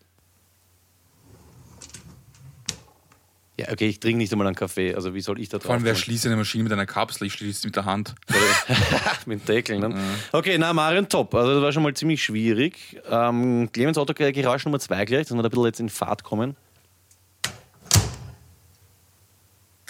[3.60, 4.96] Ja, okay, ich trinke nicht einmal einen Kaffee.
[4.96, 7.28] Also wie soll ich da drauf Vor allem, wer schließt eine Maschine mit einer Kapsel?
[7.28, 8.16] Ich schließe sie mit der Hand.
[9.28, 9.78] mit dem Deckel.
[9.80, 9.96] Ne?
[10.32, 11.36] Okay, na, Marion, top.
[11.36, 13.00] Also, das war schon mal ziemlich schwierig.
[13.12, 16.24] Ähm, Clemens Otto, Geräusch Nummer zwei gleich, dass wir da ein bisschen jetzt in Fahrt
[16.24, 16.56] kommen.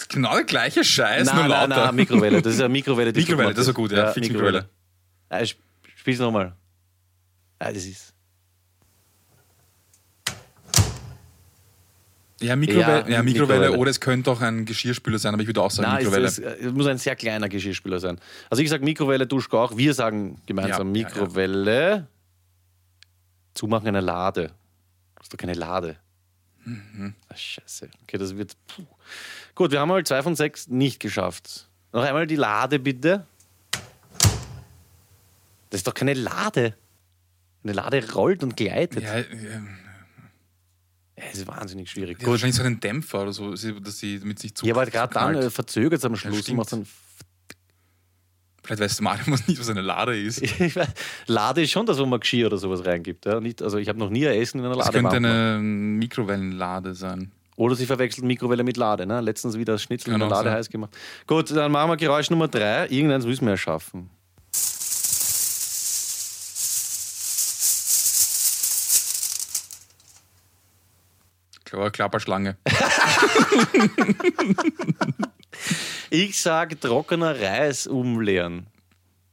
[0.08, 1.86] Genau der gleiche Scheiß, nur nein, nein, lauter.
[1.86, 2.42] nein, Mikrowelle.
[2.42, 3.12] Das ist eine Mikrowelle.
[3.12, 4.12] die Mikrowelle, das ist ja gut, ja.
[4.12, 4.68] Fix Mikrowelle.
[5.30, 5.58] Ja, sp-
[5.96, 6.54] spiel's nochmal.
[7.60, 8.13] Ja, das ist.
[12.40, 13.72] Ja, Mikrowelle, Ja, ja, Mikrowelle, Mikrowelle.
[13.78, 16.26] oder es könnte auch ein Geschirrspüler sein, aber ich würde auch sagen Nein, es, Mikrowelle.
[16.26, 18.18] es, es muss ein sehr kleiner Geschirrspüler sein.
[18.50, 19.76] Also ich sage Mikrowelle, Duschkauch.
[19.76, 21.14] Wir sagen gemeinsam Ja, ja, ja.
[21.14, 22.06] Mikrowelle.
[23.54, 24.50] Zumachen einer Lade.
[25.16, 25.96] Das ist doch keine Lade.
[26.64, 27.14] Mhm.
[27.28, 27.88] Ach, scheiße.
[28.02, 28.56] Okay, das wird.
[28.66, 28.82] Puh.
[29.54, 31.68] Gut, wir haben mal zwei von sechs nicht geschafft.
[31.92, 33.26] Noch einmal die Lade, bitte.
[35.70, 36.74] Das ist doch keine Lade.
[37.62, 39.02] Eine Lade rollt und gleitet.
[39.04, 39.24] ja, ja,
[41.24, 42.20] Ja, das ist wahnsinnig schwierig.
[42.20, 44.66] ja, wahrscheinlich so einen Dämpfer oder so, dass sie mit sich zu.
[44.66, 46.48] Ja, aber gerade dann äh, verzögert es am Schluss.
[46.52, 46.86] macht dann
[48.62, 50.42] Vielleicht weiß Mario nicht, was eine Lade ist.
[51.26, 53.26] Lade ist schon das, wo man Geschirr oder sowas reingibt.
[53.26, 53.38] Ja?
[53.40, 55.30] Nicht, also ich habe noch nie ein Essen in einer Das Lade könnte gemacht.
[55.30, 57.30] eine Mikrowellenlade sein.
[57.56, 59.06] Oder sie verwechselt Mikrowelle mit Lade.
[59.06, 59.20] Ne?
[59.20, 60.56] Letztens wieder das Schnitzel Kann in der auch Lade sein.
[60.58, 60.96] heiß gemacht.
[61.26, 62.86] Gut, dann machen wir Geräusch Nummer drei.
[62.88, 64.08] Irgendeins müssen wir ja schaffen.
[71.80, 72.56] Eine Klapperschlange.
[76.10, 78.66] Ich sage trockener Reis umleeren.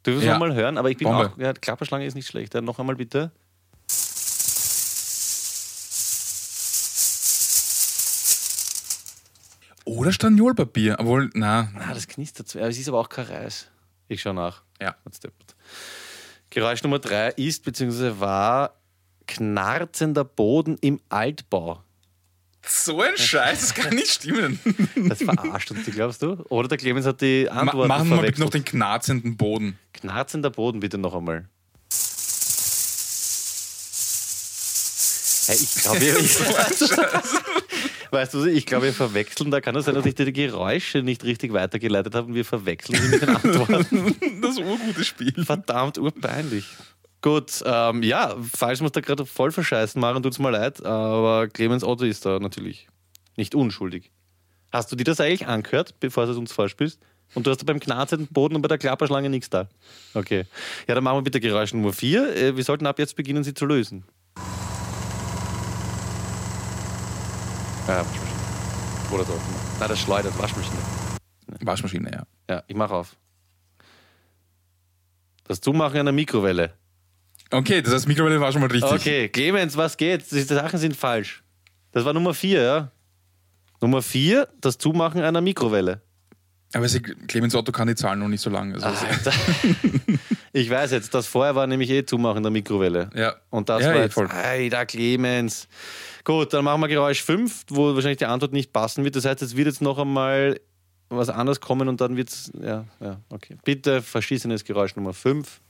[0.05, 0.33] Dürfen wir Ja.
[0.33, 0.77] noch mal hören?
[0.77, 1.31] Aber ich bin Bombe.
[1.33, 1.37] auch.
[1.37, 2.53] Ja, Klapperschlange ist nicht schlecht.
[2.53, 3.31] Ja, noch einmal bitte.
[9.85, 10.97] Oder Staniolpapier.
[10.99, 12.47] Obwohl, na, Ah, das knistert.
[12.47, 12.63] zwar.
[12.63, 13.67] Es ist aber auch kein Reis.
[14.07, 14.63] Ich schaue nach.
[14.81, 14.95] ja.
[16.49, 18.19] Geräusch Nummer drei ist bzw.
[18.19, 18.75] war
[19.25, 21.81] knarzender Boden im Altbau.
[22.67, 24.59] So ein Scheiß, das kann nicht stimmen.
[25.07, 26.43] Das verarscht uns, die, glaubst du?
[26.49, 29.77] Oder der Clemens hat die Ma Antwort machen wir mal noch den knarzenden Boden.
[29.93, 31.47] Knarzender Boden bitte noch einmal.
[35.47, 36.39] Hey, ich glaube, ich,
[38.11, 39.49] weißt du, ich glaube, wir verwechseln.
[39.49, 42.45] Da kann es sein, dass ich dir die Geräusche nicht richtig weitergeleitet habe und wir
[42.45, 44.15] verwechseln sie mit den Antworten.
[44.41, 45.45] Das urgute Spiel.
[45.45, 46.65] Verdammt urpeinlich.
[47.21, 51.47] Gut, ähm, ja, falls wir es da gerade voll verscheißen machen, tut's mir leid, aber
[51.47, 52.87] Clemens Otto ist da natürlich
[53.37, 54.11] nicht unschuldig.
[54.71, 56.99] Hast du dir das eigentlich angehört, bevor du es uns vorspielst?
[57.33, 59.69] Und du hast da beim knarzenden Boden und bei der Klapperschlange nichts da.
[60.13, 60.45] Okay.
[60.87, 62.57] Ja, dann machen wir bitte Geräusch Nummer 4.
[62.57, 64.03] Wir sollten ab jetzt beginnen, sie zu lösen.
[67.87, 68.39] Ja, Waschmaschine.
[69.11, 69.39] Oder so.
[69.79, 70.77] Nein, das schleudert Waschmaschine.
[71.61, 72.23] Waschmaschine, ja.
[72.49, 73.15] Ja, ich mache auf.
[75.47, 76.73] Das Zumachen einer Mikrowelle.
[77.51, 78.91] Okay, das heißt, Mikrowelle war schon mal richtig.
[78.91, 80.31] Okay, Clemens, was geht?
[80.31, 81.43] Die Sachen sind falsch.
[81.91, 82.91] Das war Nummer vier, ja?
[83.81, 86.01] Nummer vier, das Zumachen einer Mikrowelle.
[86.73, 88.75] Aber sie, Clemens Otto kann die Zahlen noch nicht so lange.
[88.75, 89.33] Also Alter.
[90.53, 93.09] Ich weiß jetzt, das vorher war nämlich eh Zumachen der Mikrowelle.
[93.15, 93.35] Ja.
[93.51, 94.27] Und das Ja, war eh, jetzt, voll.
[94.27, 95.69] Alter, Clemens.
[96.25, 99.15] Gut, dann machen wir Geräusch 5, wo wahrscheinlich die Antwort nicht passen wird.
[99.15, 100.59] Das heißt, es wird jetzt noch einmal
[101.07, 102.51] was anderes kommen und dann wird es.
[102.61, 103.55] Ja, ja, okay.
[103.63, 105.61] Bitte verschissenes Geräusch Nummer 5.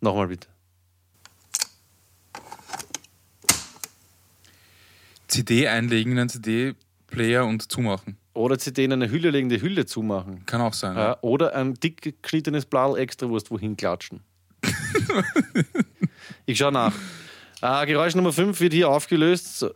[0.00, 0.48] Nochmal bitte.
[5.28, 8.16] CD einlegen in einen CD-Player und zumachen.
[8.34, 10.44] Oder CD in eine Hülle legen, die Hülle zumachen.
[10.46, 10.96] Kann auch sein.
[10.96, 14.20] Ja, oder ein dick geschnittenes Blau Extrawurst wohin klatschen.
[16.46, 16.94] ich schau nach.
[17.62, 19.66] Äh, Geräusch Nummer 5 wird hier aufgelöst.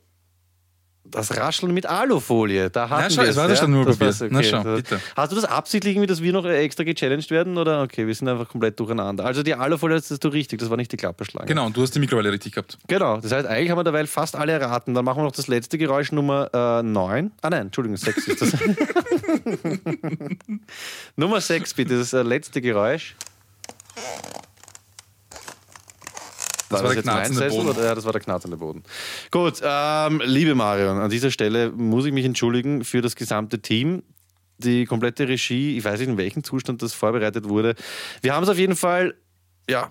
[1.06, 2.70] Das Rascheln mit Alufolie.
[2.70, 5.00] Da hatten Na, schau, wir es war das schon nur Das war's, Na, schau, bitte.
[5.14, 7.58] Hast du das absichtlich, irgendwie, dass wir noch extra gechallenged werden?
[7.58, 9.24] Oder okay, wir sind einfach komplett durcheinander.
[9.24, 11.46] Also die Alufolie hast du richtig, das war nicht die Klapperschlange.
[11.46, 12.78] Genau, und du hast die Mikrowelle richtig gehabt.
[12.88, 14.94] Genau, das heißt, eigentlich haben wir derweil fast alle erraten.
[14.94, 17.32] Dann machen wir noch das letzte Geräusch Nummer äh, 9.
[17.42, 18.52] Ah nein, Entschuldigung, 6 ist das.
[21.16, 23.14] Nummer 6 bitte, das äh, letzte Geräusch.
[26.74, 27.68] Das war der jetzt mein knarzende Boden.
[27.68, 27.84] Oder?
[27.84, 28.82] Ja, das war der knarzende Boden.
[29.30, 34.02] Gut, ähm, liebe Marion, an dieser Stelle muss ich mich entschuldigen für das gesamte Team.
[34.58, 37.74] Die komplette Regie, ich weiß nicht, in welchem Zustand das vorbereitet wurde.
[38.22, 39.14] Wir haben es auf jeden Fall,
[39.68, 39.90] ja,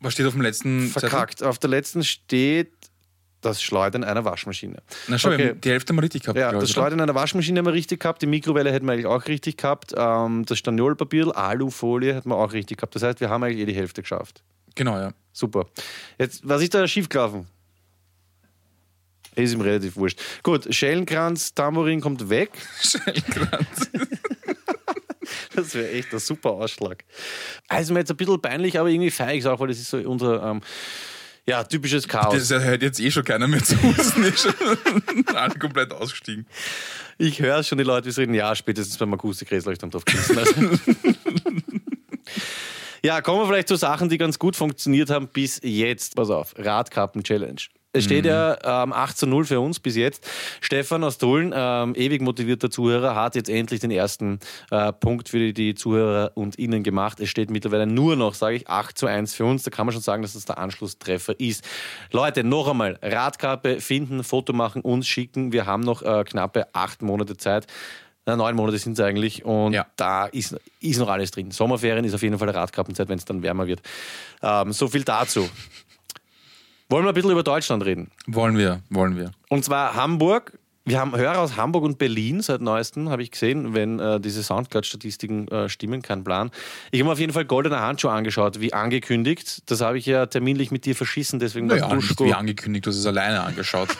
[0.00, 1.42] Was steht auf dem letzten verkackt.
[1.42, 2.72] Auf der letzten steht
[3.40, 4.76] das Schleudern einer Waschmaschine.
[4.76, 4.96] Zettel?
[5.08, 5.48] Na schau, wir Okay.
[5.50, 6.38] haben die Hälfte mal richtig gehabt.
[6.38, 6.66] Ja, das oder?
[6.72, 9.92] Schleudern einer Waschmaschine haben wir richtig gehabt, die Mikrowelle hätten wir eigentlich auch richtig gehabt,
[9.96, 12.94] ähm, das Staniolpapier, Alufolie hätten wir auch richtig gehabt.
[12.94, 14.42] Das heißt, wir haben eigentlich eh die Hälfte geschafft.
[14.74, 15.12] Genau, ja.
[15.32, 15.66] Super.
[16.18, 17.46] Jetzt, was ist da schiefgelaufen?
[19.34, 20.20] Ist ihm relativ wurscht.
[20.42, 22.50] Gut, Schellenkranz, Tambourin kommt weg.
[25.54, 27.04] Das wäre echt ein super Ausschlag.
[27.68, 30.42] Also mir jetzt ein bisschen peinlich, aber irgendwie feig auch, weil das ist so unser
[30.42, 30.60] ähm,
[31.46, 32.48] ja, typisches Chaos.
[32.48, 33.76] Das hört jetzt eh schon keiner mehr zu.
[33.96, 34.46] Es
[35.34, 36.46] alle komplett ausgestiegen.
[37.18, 40.38] Ich höre schon die Leute, die reden, ja, spätestens beim Akustikrätseleuchtern drauf geschissen.
[40.38, 40.54] Also.
[43.04, 46.16] Ja, kommen wir vielleicht zu Sachen, die ganz gut funktioniert haben bis jetzt.
[46.16, 47.60] Pass auf, Radkappen-Challenge.
[47.92, 50.26] Es steht ja ähm, 8 zu 0 für uns bis jetzt.
[50.62, 54.40] Stefan aus Tulln, ähm, ewig motivierter Zuhörer, hat jetzt endlich den ersten
[54.70, 57.20] äh, Punkt für die, die Zuhörer und Ihnen gemacht.
[57.20, 59.64] Es steht mittlerweile nur noch, sage ich, 8 zu 1 für uns.
[59.64, 61.62] Da kann man schon sagen, dass das der Anschlusstreffer ist.
[62.10, 65.52] Leute, noch einmal, Radkappe finden, Foto machen, uns schicken.
[65.52, 67.66] Wir haben noch äh, knappe acht Monate Zeit.
[68.26, 69.86] Na, neun Monate sind es eigentlich und Ja.
[69.96, 71.50] da ist, ist noch alles drin.
[71.50, 73.82] Sommerferien ist auf jeden Fall Radkappenzeit, wenn es dann wärmer wird.
[74.42, 75.48] Ähm, so viel dazu.
[76.88, 78.10] Wollen wir ein bisschen über Deutschland reden?
[78.26, 79.32] Wollen wir, wollen wir.
[79.48, 80.58] Und zwar Hamburg.
[80.86, 84.42] Wir haben Hörer aus Hamburg und Berlin seit neuestem, habe ich gesehen, wenn äh, diese
[84.42, 86.50] Soundcloud-Statistiken äh, stimmen, kein Plan.
[86.90, 89.62] Ich habe mir auf jeden Fall Goldene Handschuhe angeschaut, wie angekündigt.
[89.70, 92.26] Das habe ich ja terminlich mit dir verschissen, deswegen Naja, Duschko.
[92.26, 93.88] wie angekündigt, du hast es alleine angeschaut.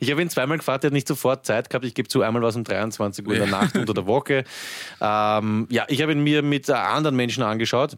[0.00, 1.84] Ich habe ihn zweimal gefragt, er hat nicht sofort Zeit gehabt.
[1.84, 3.48] Ich gebe zu, einmal war es um 23 Uhr in der.
[3.48, 4.44] Nacht unter der Woche.
[5.00, 7.96] Ähm, ja, ich habe ihn mir mit äh, anderen Menschen angeschaut.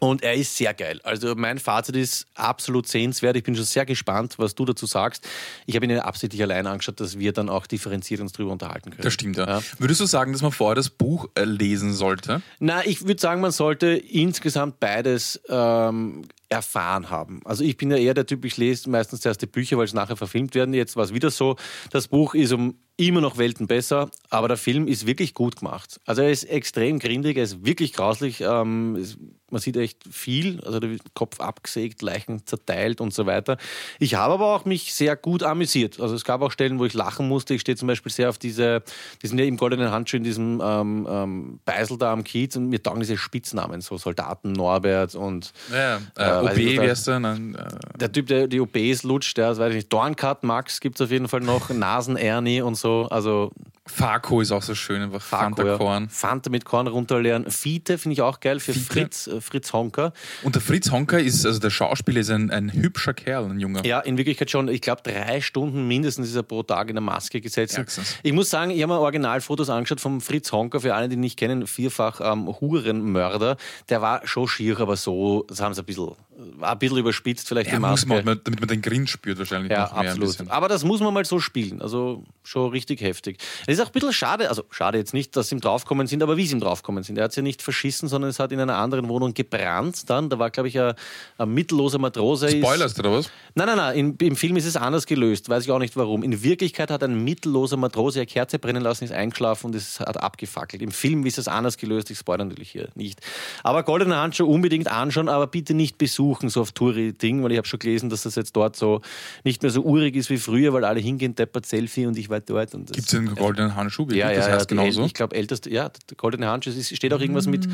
[0.00, 1.00] Und er ist sehr geil.
[1.02, 3.36] Also mein Fazit ist absolut sehenswert.
[3.36, 5.26] Ich bin schon sehr gespannt, was du dazu sagst.
[5.66, 8.90] Ich habe ihn ja absichtlich allein angeschaut, dass wir dann auch differenziert uns drüber unterhalten
[8.90, 9.02] können.
[9.02, 9.46] Das stimmt, ja.
[9.46, 9.62] Ja.
[9.78, 12.42] Würdest du sagen, dass man vorher das Buch äh, lesen sollte?
[12.58, 17.40] Na, ich würde sagen, man sollte insgesamt beides ähm, erfahren haben.
[17.44, 19.94] Also ich bin ja eher der Typ, ich lese meistens zuerst die Bücher, weil es
[19.94, 20.74] nachher verfilmt werden.
[20.74, 21.56] Jetzt war es wieder so,
[21.90, 26.00] das Buch ist um immer noch Welten besser, aber der Film ist wirklich gut gemacht.
[26.04, 28.40] Also er ist extrem grindig, er ist wirklich grauslich.
[28.40, 29.16] Ähm, es,
[29.50, 33.56] man sieht echt viel, also der Kopf abgesägt, Leichen zerteilt und so weiter.
[33.98, 36.00] Ich habe aber auch mich sehr gut amüsiert.
[36.00, 37.54] Also es gab auch Stellen, wo ich lachen musste.
[37.54, 38.82] Ich stehe zum Beispiel sehr auf diese,
[39.22, 42.68] die sind ja im goldenen Handschuh in diesem ähm, ähm, Beisel da am Kiez und
[42.68, 47.04] mir taugen diese Spitznamen, so Soldaten Norbert und Ja, Äh, äh, OB ich nicht, wär's
[47.04, 47.54] dann.
[47.54, 47.68] Äh,
[47.98, 51.10] der Typ, der die OBs lutscht, der, weiß ich nicht, Dorncut Max gibt es auf
[51.10, 52.87] jeden Fall noch, Nasen-Ernie und so.
[53.10, 53.52] Also
[53.86, 55.76] Farco ist auch so schön, einfach Farco, Fanta ja.
[55.76, 56.08] Korn.
[56.10, 57.50] Fanta mit Korn runterleeren.
[57.50, 58.86] Fiete finde ich auch geil für Fiete.
[58.86, 60.12] Fritz, äh, Fritz Honker.
[60.42, 63.84] Und der Fritz Honker ist, also der Schauspieler ist ein, ein hübscher Kerl, ein junger.
[63.86, 67.02] Ja, in Wirklichkeit schon, ich glaube, drei Stunden mindestens ist er pro Tag in der
[67.02, 67.78] Maske gesetzt.
[67.78, 68.16] Ärgstens.
[68.22, 71.20] Ich muss sagen, ich habe mir Originalfotos angeschaut vom Fritz Honker, für alle, die ihn
[71.20, 73.56] nicht kennen, vierfach ähm, Hurenmörder.
[73.88, 76.10] Der war schon schier, aber so, das haben sie ein bisschen,
[76.58, 78.08] war ein bisschen überspitzt, vielleicht Ja, die Maske.
[78.08, 80.50] man, damit man den Grin spürt wahrscheinlich Ja, noch mehr ein absolut.
[80.50, 81.80] Aber das muss man mal so spielen.
[81.80, 83.38] Also schon richtig heftig.
[83.66, 86.22] Es ist auch ein bisschen schade, also schade jetzt nicht, dass sie ihm draufgekommen sind,
[86.22, 87.18] aber wie sie ihm draufgekommen sind.
[87.18, 90.28] Er hat sie ja nicht verschissen, sondern es hat in einer anderen Wohnung gebrannt dann.
[90.30, 90.94] Da war, glaube ich, ein,
[91.38, 92.46] ein mittelloser Matrose.
[92.46, 93.30] ist- Spoilerst oder was?
[93.54, 93.96] Nein, nein, nein.
[93.98, 95.48] Im, Im Film ist es anders gelöst.
[95.48, 96.22] Weiß ich auch nicht warum.
[96.22, 100.20] In Wirklichkeit hat ein mittelloser Matrose eine Kerze brennen lassen, ist eingeschlafen und es hat
[100.22, 100.80] abgefackelt.
[100.82, 102.10] Im Film ist es anders gelöst.
[102.10, 103.20] Ich spoilere natürlich hier nicht.
[103.64, 107.66] Aber Goldene Handschuhe unbedingt anschauen, aber bitte nicht besuchen, so auf Touri-Ding, weil ich habe
[107.66, 109.00] schon gelesen, dass das jetzt dort so
[109.44, 112.40] nicht mehr so urig ist wie früher, weil alle hingehen, deppert Selfie und ich war
[112.40, 112.67] dort.
[112.70, 114.02] Das- Gibt es den goldenen Handschuh?
[114.04, 114.18] wirklich?
[114.20, 115.04] ja, ja, das heißt genauso.
[115.04, 116.70] Ich glaube, älteste, ja, der goldene Handschuh.
[116.70, 117.68] Es steht auch irgendwas mit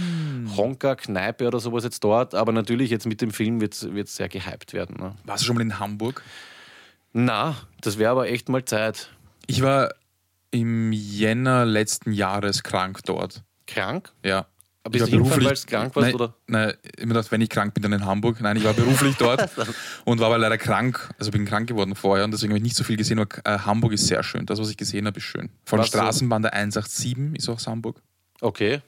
[0.57, 2.35] Honka, Kneipe oder sowas jetzt dort.
[2.35, 4.97] Aber natürlich jetzt mit dem Film wird es sehr gehypt werden.
[4.99, 5.15] Ne?
[5.25, 6.23] Warst du schon mal in Hamburg?
[7.13, 9.11] Na, das wäre aber echt mal Zeit.
[9.47, 9.95] Ich war
[10.51, 13.43] im Jänner letzten Jahres krank dort.
[13.67, 14.13] Krank?
[14.25, 14.47] Ja.
[14.87, 16.35] Aber Ich war beruflich- weil du krank warst, Nein, oder?
[16.47, 18.41] Nein, mir gedacht, wenn ich krank bin, dann in Hamburg.
[18.43, 19.49] Nein, ich war beruflich dort
[20.05, 21.09] und war aber leider krank.
[21.19, 23.19] Also bin krank geworden vorher und deswegen habe ich nicht so viel gesehen.
[23.19, 24.45] Aber äh, Hamburg ist sehr schön.
[24.45, 25.49] Das, was ich gesehen habe, ist schön.
[25.65, 28.03] Von der Straßenbahn der 187 ist auch Hamburg.
[28.43, 28.83] Okay.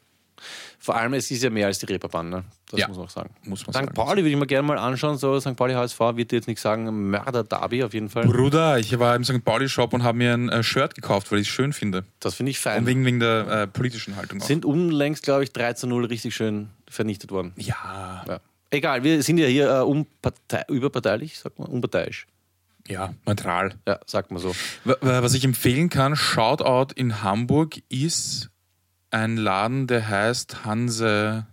[0.78, 2.44] Vor allem, es ist ja mehr als die Reeperbahn, ne?
[2.70, 3.30] Das Ja, muss man auch sagen.
[3.44, 3.80] muss man St.
[3.80, 3.94] sagen.
[3.94, 5.16] Pauli würde ich mir gerne mal anschauen.
[5.18, 5.56] So, St.
[5.56, 8.26] Pauli HSV wird dir jetzt nicht sagen, Mörder-Derby auf jeden Fall.
[8.26, 9.44] Bruder, ich war im St.
[9.44, 12.04] Pauli-Shop und habe mir ein äh, Shirt gekauft, weil ich es schön finde.
[12.20, 12.80] Das finde ich fein.
[12.80, 14.46] Und wegen, wegen der äh, politischen Haltung auch.
[14.46, 17.52] Sind unlängst, glaube ich, 3 zu 0 richtig schön vernichtet worden.
[17.56, 18.40] ja, Ja.
[18.70, 22.26] Egal, wir sind ja hier äh, unpartei überparteilich, sagt man, unparteiisch.
[22.88, 23.74] ja, neutral.
[23.86, 24.54] Ja, sagt man so.
[24.84, 28.50] Wa- wa- Was ich empfehlen kann, Shoutout in Hamburg ist
[29.16, 31.46] ein Laden, der heißt Hanse,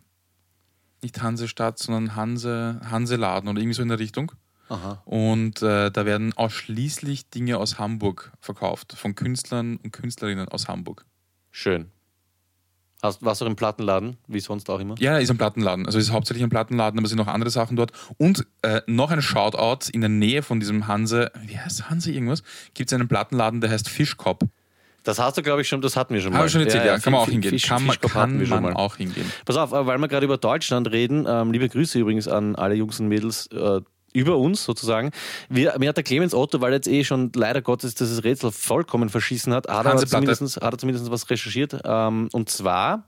[1.01, 4.33] nicht Hansestadt, sondern Hanse, Hanseladen oder irgendwie so in der Richtung.
[4.69, 5.01] Aha.
[5.05, 11.05] Und äh, da werden ausschließlich Dinge aus Hamburg verkauft, von Künstlern und Künstlerinnen aus Hamburg.
[11.51, 11.91] Schön.
[13.01, 14.95] Hast, warst du im Plattenladen, wie sonst auch immer?
[14.99, 15.85] Ja, ist ein Plattenladen.
[15.85, 17.91] Also ist hauptsächlich ein Plattenladen, aber es sind noch andere Sachen dort.
[18.17, 22.43] Und äh, noch ein Shoutout in der Nähe von diesem Hanse, wie heißt Hanse irgendwas?
[22.73, 24.43] Gibt es einen Plattenladen, der heißt Fischkopf.
[25.03, 26.37] Das hast du, glaube ich, schon, das hatten wir schon mal.
[26.39, 27.51] Habe ich schon erzählt, ja, kann man auch hingehen.
[27.51, 28.79] Fisch- kann man, kann wir schon man mal.
[28.79, 29.29] auch hingehen.
[29.45, 32.99] Pass auf, weil wir gerade über Deutschland reden, ähm, liebe Grüße übrigens an alle Jungs
[32.99, 33.81] und Mädels äh,
[34.13, 35.11] über uns sozusagen.
[35.49, 38.51] Wir, mir hat der Clemens Otto, weil er jetzt eh schon leider Gottes dieses Rätsel
[38.51, 41.81] vollkommen verschissen hat, hat er, zumindest, hat er zumindest was recherchiert.
[41.83, 43.07] Ähm, und zwar,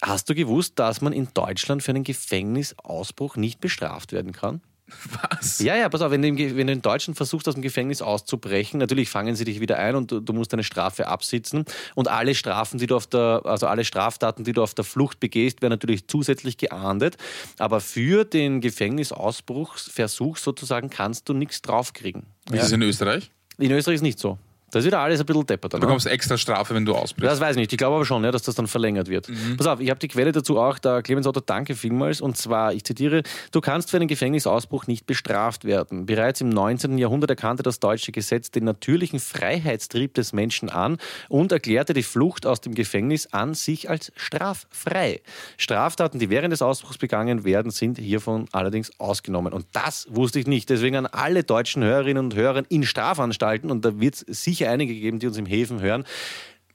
[0.00, 4.60] hast du gewusst, dass man in Deutschland für einen Gefängnisausbruch nicht bestraft werden kann?
[5.30, 5.60] Was?
[5.60, 8.78] Ja, ja, pass auf, wenn du, wenn du in Deutschland versuchst, aus dem Gefängnis auszubrechen,
[8.78, 11.64] natürlich fangen sie dich wieder ein und du, du musst deine Strafe absitzen.
[11.94, 15.20] Und alle Strafen, die du auf der, also alle Straftaten, die du auf der Flucht
[15.20, 17.16] begehst, werden natürlich zusätzlich geahndet.
[17.58, 22.24] Aber für den Gefängnisausbruchsversuch sozusagen kannst du nichts draufkriegen.
[22.50, 23.30] Ist es in Österreich?
[23.58, 24.38] In Österreich ist nicht so.
[24.74, 25.74] Das ist wieder alles ein bisschen deppert.
[25.74, 27.30] Du bekommst extra Strafe, wenn du ausbrichst.
[27.30, 27.72] Das weiß ich nicht.
[27.72, 29.28] Ich glaube aber schon, ja, dass das dann verlängert wird.
[29.56, 32.20] Pass auf, ich habe die Quelle dazu auch, da Clemens Otto, danke vielmals.
[32.20, 33.22] Und zwar, ich zitiere,
[33.52, 36.06] du kannst für einen Gefängnisausbruch nicht bestraft werden.
[36.06, 36.98] Bereits im 19.
[36.98, 40.98] Jahrhundert erkannte das deutsche Gesetz den natürlichen Freiheitstrieb des Menschen an
[41.28, 45.20] und erklärte die Flucht aus dem Gefängnis an sich als straffrei.
[45.56, 49.52] Straftaten, die während des Ausbruchs begangen werden, sind hiervon allerdings ausgenommen.
[49.52, 50.68] Und das wusste ich nicht.
[50.68, 54.94] Deswegen an alle deutschen Hörerinnen und Hörer in Strafanstalten, und da wird es sicher einige
[54.94, 56.04] geben, die uns im Häfen hören,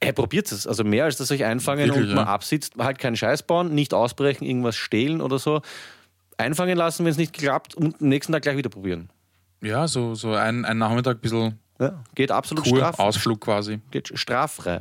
[0.02, 0.66] Hey, probiert es.
[0.66, 2.32] Also mehr als das euch einfangen Wirklich, und man ja.
[2.32, 5.60] absitzt, halt keinen Scheiß bauen, nicht ausbrechen, irgendwas stehlen oder so.
[6.38, 9.10] Einfangen lassen, wenn es nicht klappt und am nächsten Tag gleich wieder probieren.
[9.62, 12.02] Ja, so, so ein, ein Nachmittag ein bisschen Ja.
[12.14, 13.80] Geht absolut cool, straf, Ausflug quasi.
[13.90, 14.80] geht straffrei.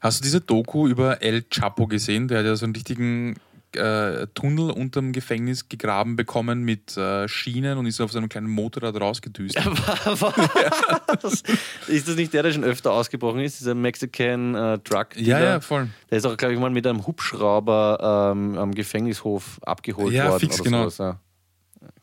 [0.00, 2.28] Hast du diese Doku über El Chapo gesehen?
[2.28, 3.34] Der hat ja so einen richtigen
[3.76, 9.00] äh, Tunnel unterm Gefängnis gegraben bekommen mit äh, Schienen und ist auf seinem kleinen Motorrad
[9.00, 9.56] rausgedüst.
[9.56, 11.42] Was?
[11.88, 13.60] ist das nicht der, der schon öfter ausgebrochen ist?
[13.60, 15.16] Dieser Mexican äh, Truck?
[15.16, 15.88] Ja, ja, voll.
[16.10, 20.40] Der ist auch, glaube ich, mal mit einem Hubschrauber ähm, am Gefängnishof abgeholt Ja, worden.
[20.40, 20.88] fix, oder genau.
[20.88, 21.20] sowas, ja.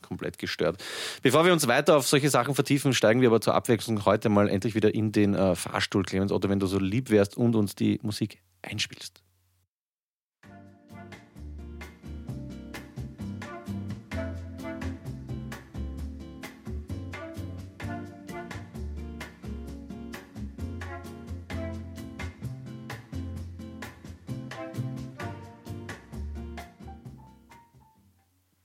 [0.01, 0.83] Komplett gestört.
[1.21, 4.49] Bevor wir uns weiter auf solche Sachen vertiefen, steigen wir aber zur Abwechslung heute mal
[4.49, 7.75] endlich wieder in den äh, Fahrstuhl, Clemens Otto, wenn du so lieb wärst und uns
[7.75, 9.21] die Musik einspielst.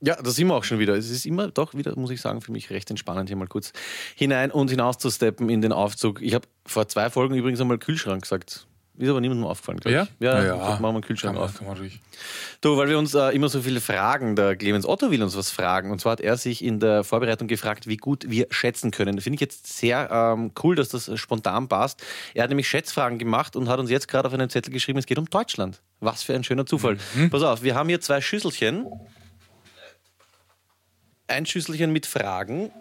[0.05, 0.95] Ja, da sind wir auch schon wieder.
[0.95, 3.73] Es ist immer doch wieder, muss ich sagen, für mich recht entspannend, hier mal kurz
[4.15, 6.21] hinein und hinaus zu steppen in den Aufzug.
[6.21, 8.67] Ich habe vor zwei Folgen übrigens einmal Kühlschrank gesagt.
[8.97, 10.03] Ist aber niemandem aufgefallen, glaube Ja?
[10.03, 10.09] ich.
[10.19, 11.57] Ja, ja, glaub, machen wir einen Kühlschrank kann man, auf.
[11.57, 11.99] Kann man ruhig.
[12.61, 15.51] Du, weil wir uns äh, immer so viele fragen, der Clemens Otto will uns was
[15.51, 15.91] fragen.
[15.91, 19.19] Und zwar hat er sich in der Vorbereitung gefragt, wie gut wir schätzen können.
[19.19, 22.01] Finde ich jetzt sehr ähm, cool, dass das spontan passt.
[22.33, 25.05] Er hat nämlich Schätzfragen gemacht und hat uns jetzt gerade auf einen Zettel geschrieben, es
[25.07, 25.81] geht um Deutschland.
[25.99, 26.97] Was für ein schöner Zufall.
[27.31, 28.85] Pass auf, wir haben hier zwei Schüsselchen.
[31.27, 32.71] Ein Schüsselchen mit Fragen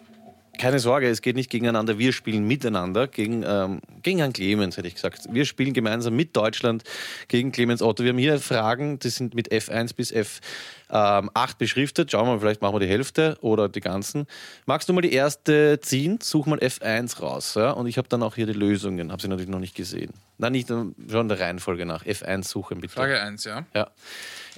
[0.58, 4.88] keine Sorge, es geht nicht gegeneinander, wir spielen miteinander gegen, ähm, gegen Herrn Clemens, hätte
[4.88, 5.28] ich gesagt.
[5.30, 6.84] Wir spielen gemeinsam mit Deutschland
[7.28, 8.02] gegen Clemens Otto.
[8.04, 12.10] Wir haben hier Fragen, die sind mit F1 bis F8 beschriftet.
[12.10, 14.26] Schauen wir mal, vielleicht machen wir die Hälfte oder die ganzen.
[14.66, 16.18] Magst du mal die erste ziehen?
[16.22, 17.54] Such mal F1 raus.
[17.54, 17.72] Ja?
[17.72, 20.12] Und ich habe dann auch hier die Lösungen, habe sie natürlich noch nicht gesehen.
[20.38, 22.04] Nein, nicht ähm, schon der Reihenfolge nach.
[22.04, 22.94] F1 suchen bitte.
[22.94, 23.66] Frage 1, ja.
[23.74, 23.90] Ja.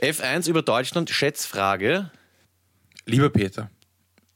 [0.01, 2.11] F1 über Deutschland, Schätzfrage.
[3.09, 3.70] Lieber Peter,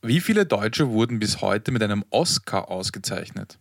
[0.02, 3.58] wie viele Deutsche wurden bis heute mit einem Oscar ausgezeichnet?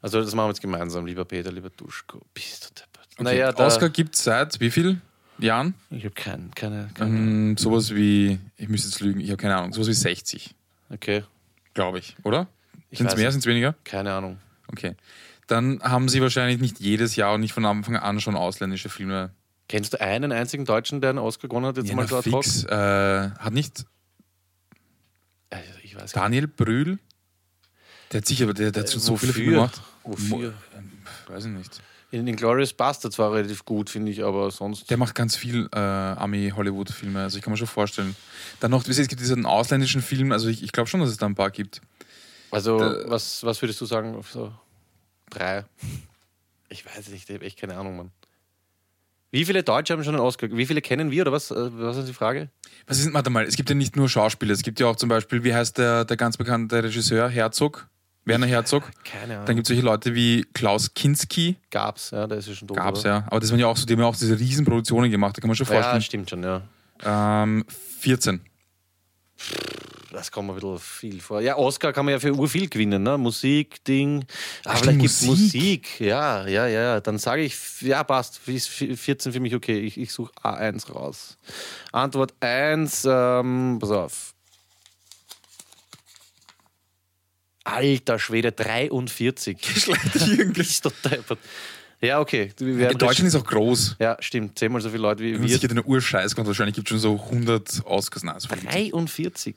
[0.00, 2.20] Also das machen wir jetzt gemeinsam, lieber Peter, lieber Duschko.
[2.34, 3.08] Bist du deppert.
[3.14, 5.00] Okay, Naja, Oscar gibt es seit wie viel
[5.38, 5.74] Jahren?
[5.90, 7.10] ich habe kein, keine, keine.
[7.10, 10.54] Hm, sowas wie, ich müsste jetzt lügen, ich habe keine Ahnung, sowas wie 60,
[10.90, 11.22] Okay,
[11.74, 12.48] glaube ich, oder?
[12.90, 13.74] Sind es mehr, sind es weniger?
[13.84, 14.38] keine Ahnung.
[14.68, 14.94] Okay.
[15.46, 19.30] Dann haben sie wahrscheinlich nicht jedes Jahr und nicht von Anfang an schon ausländische Filme.
[19.68, 21.76] Kennst du einen einzigen Deutschen, der einen Oscar gewonnen hat?
[21.76, 22.64] Jetzt Ja, mal so fix.
[22.64, 23.84] Äh, hat nicht
[25.82, 26.98] ich weiß Daniel Brühl?
[28.12, 29.80] Der hat sicher, der, der hat schon so viele Filme gemacht.
[30.04, 30.50] Wofür?
[30.50, 31.80] Mo- Weiß ich nicht.
[32.10, 34.90] In den Glorious Bastards war relativ gut, finde ich, aber sonst.
[34.90, 38.14] Der macht ganz viel äh, Ami-Hollywood-Filme, also ich kann mir schon vorstellen.
[38.60, 41.24] Dann noch, es gibt diesen ausländischen Film, also ich, ich glaube schon, dass es da
[41.24, 41.80] ein paar gibt.
[42.50, 44.20] Also, Der- was, was würdest du sagen?
[44.30, 44.52] So
[45.30, 45.64] drei?
[46.68, 48.10] Ich weiß nicht, ich habe echt keine Ahnung, Mann.
[49.32, 50.48] Wie viele Deutsche haben schon einen Oscar?
[50.52, 51.50] Wie viele kennen wir oder was?
[51.50, 52.50] Äh, Was ist die Frage?
[52.86, 55.08] Was ist, warte mal, es gibt ja nicht nur Schauspieler, es gibt ja auch zum
[55.08, 57.88] Beispiel, wie heißt der, der ganz bekannte Regisseur, Herzog?
[58.26, 58.90] Werner Herzog.
[59.04, 59.46] Keine Ahnung.
[59.46, 62.76] Dann gibt es solche Leute wie Klaus Kinski, Gab's, ja, der ist ja schon tot.
[62.76, 63.08] gab's oder?
[63.08, 63.24] ja.
[63.28, 65.48] Aber das waren ja auch so, die haben ja auch diese Riesenproduktionen gemacht, da kann
[65.48, 66.02] man schon Ja, vorstellen.
[66.02, 66.62] stimmt schon, ja.
[67.04, 67.64] ähm,
[68.00, 68.40] 14.
[70.12, 71.40] Das kommt mir ein bisschen viel vor.
[71.40, 73.16] Ja, Oscar kann man ja für urviel gewinnen, ne?
[73.16, 74.26] Musik, Ding.
[74.64, 75.28] Ah, vielleicht gibt Musik.
[75.28, 76.00] Musik.
[76.00, 77.00] Ja, ja, ja.
[77.00, 78.40] Dann sage ich, ja, passt.
[78.46, 79.78] Ist 14 für mich okay.
[79.80, 81.38] Ich, ich suche A1 raus.
[81.92, 84.34] Antwort 1, ähm, pass auf.
[87.64, 89.56] Alter Schwede, 43.
[90.52, 91.38] Bist du deppert.
[92.02, 92.52] Ja, okay.
[92.58, 93.96] Werden Deutschland ist auch groß.
[94.00, 94.58] ja, stimmt.
[94.58, 95.54] Zehnmal so viele Leute wie Wir haben wir.
[95.54, 98.24] sicher den Urscheiß gemacht, wahrscheinlich gibt es schon so 100 Oscars.
[98.24, 98.92] Nein, so viel gibt's nicht.
[98.92, 99.54] 43.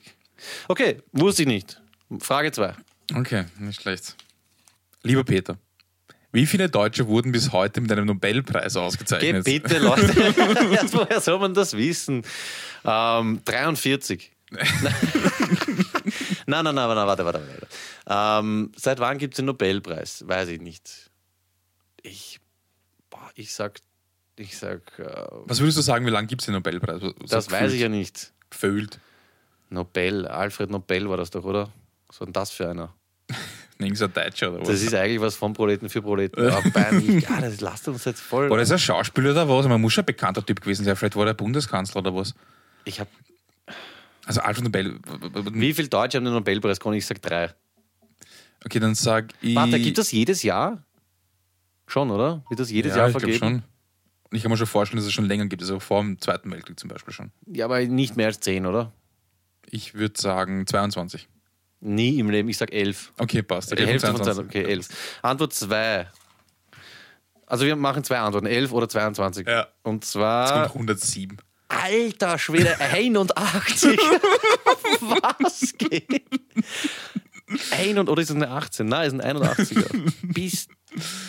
[0.68, 1.82] Okay, wusste ich nicht.
[2.20, 2.76] Frage 2.
[3.16, 4.16] Okay, nicht schlecht.
[5.02, 5.58] Lieber Peter,
[6.32, 9.44] wie viele Deutsche wurden bis heute mit einem Nobelpreis Geh ausgezeichnet?
[9.46, 10.08] bitte, Leute.
[10.94, 12.24] Woher soll man das wissen?
[12.84, 14.32] Ähm, 43.
[14.52, 17.68] nein, nein, nein, nein, warte, warte, warte.
[18.46, 20.28] Ähm, seit wann gibt es den Nobelpreis?
[20.28, 21.10] Weiß ich nicht.
[22.06, 22.40] Ich,
[23.10, 23.80] boah, ich sag,
[24.36, 25.06] ich sag, äh,
[25.46, 27.02] Was würdest du sagen, wie lange gibt es den Nobelpreis?
[27.02, 28.32] So das weiß ich ja nicht.
[28.50, 29.00] Gefühlt.
[29.70, 31.72] Nobel, Alfred Nobel war das doch, oder?
[32.08, 32.94] Was war denn das für einer?
[33.80, 34.68] Nirgends ein Deutscher oder was?
[34.68, 36.48] Das ist eigentlich was von Proleten für Proleten.
[36.52, 36.94] Aber.
[36.94, 38.50] Ja, das lasst uns jetzt voll.
[38.50, 39.68] War das ein Schauspieler oder was?
[39.68, 40.96] Man muss schon ein bekannter Typ gewesen sein.
[40.96, 42.36] Vielleicht war der Bundeskanzler oder was?
[42.86, 43.08] Ich hab,
[44.26, 45.00] Also Alfred Nobel.
[45.54, 46.98] wie viele Deutsche haben den Nobelpreis gewonnen?
[46.98, 47.54] Ich sag drei.
[48.64, 49.56] Okay, dann sag ich.
[49.56, 50.84] Warte, gibt das jedes Jahr?
[51.88, 52.44] Schon, oder?
[52.50, 53.38] Wird das jedes ja, Jahr ich vergeben?
[53.38, 53.64] schon.
[54.32, 56.80] Ich kann mir schon vorstellen, dass es schon länger gibt, also vor dem Zweiten Weltkrieg
[56.80, 57.32] zum Beispiel schon.
[57.46, 58.92] Ja, aber nicht mehr als zehn, oder?
[59.70, 61.28] Ich würde sagen 22.
[61.80, 62.50] Nie im Leben.
[62.50, 63.14] Ich sag elf.
[63.18, 63.78] Okay, passt.
[63.78, 64.38] Die Hälfte von Zeit.
[64.38, 64.88] Okay, elf.
[65.22, 66.08] Antwort zwei.
[67.46, 69.48] Also wir machen zwei Antworten, elf oder 22.
[69.48, 69.68] Ja.
[69.84, 70.70] Und Es zwar.
[70.70, 71.38] kommt 107.
[71.68, 74.00] Alter Schwede, 81.
[75.02, 76.24] Was geht?
[77.72, 78.88] Ein und, oder ist es eine 18?
[78.88, 80.14] Nein, es ist ein 81er.
[80.34, 80.68] Bis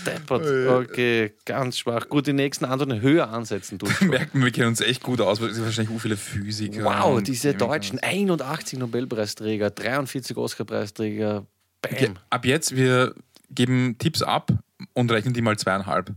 [0.07, 0.91] deppert.
[0.91, 2.09] Okay, ganz schwach.
[2.09, 3.79] Gut, die nächsten Antworten höher ansetzen.
[3.79, 3.87] Du.
[4.05, 6.85] Merkt man, wir kennen uns echt gut aus, weil es sind wahrscheinlich so viele Physiker.
[6.85, 7.55] Wow, diese.
[7.55, 7.99] Deutschen.
[7.99, 11.47] 81 Nobelpreisträger, 43 Oscarpreisträger.
[11.83, 11.93] Bam.
[11.93, 13.15] Okay, ab jetzt, wir
[13.51, 14.53] geben Tipps ab
[14.93, 16.13] und rechnen die mal zweieinhalb.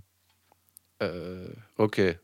[0.99, 1.07] Äh,
[1.77, 2.17] okay.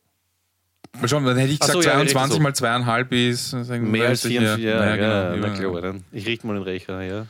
[1.00, 2.44] Mal schauen, dann hätte ich gesagt, so, ja, wir rechnen 22 so.
[2.44, 4.64] mal zweieinhalb ist sagen, Mehr als weiß ich, 44.
[4.64, 5.72] Ja, ja, ja, na genau.
[5.72, 5.82] klar.
[5.82, 6.04] Dann.
[6.12, 7.28] Ich richte mal den Rechner, ja.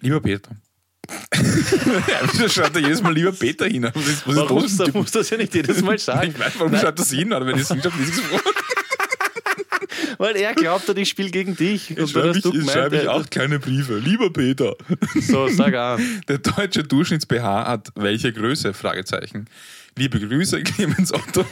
[0.00, 0.50] Lieber Peter.
[2.32, 3.88] Wieso schreibt er jedes Mal lieber Peter hin?
[3.92, 4.78] Was ist, was ist Warum los?
[4.78, 6.30] muss, muss das ja nicht jedes Mal sagen?
[6.34, 6.84] Ich weiß, warum Nein.
[6.84, 7.30] er das hin?
[7.30, 8.22] Wenn ich es ist es
[10.18, 11.90] Weil er glaubt hat, ich spiele gegen dich.
[11.90, 13.98] Und dann schreibe ich, jetzt gemeint, schreibe ich acht kleine Briefe.
[13.98, 14.76] Lieber Peter.
[15.20, 16.22] So, sag an.
[16.28, 18.72] Der deutsche Durchschnitts-BH hat welche Größe?
[18.72, 19.46] Fragezeichen.
[19.96, 21.44] Liebe Grüße, Clemens Otto.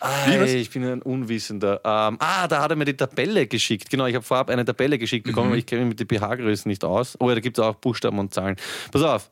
[0.00, 1.80] Ei, ich bin ein Unwissender.
[1.84, 3.90] Ähm, ah, da hat er mir die Tabelle geschickt.
[3.90, 5.52] Genau, ich habe vorab eine Tabelle geschickt bekommen, Mhm.
[5.52, 7.16] aber ich kenne mich mit den pH-Größen nicht aus.
[7.20, 8.56] Oh, ja, da gibt es auch Buchstaben und Zahlen.
[8.90, 9.30] Pass auf.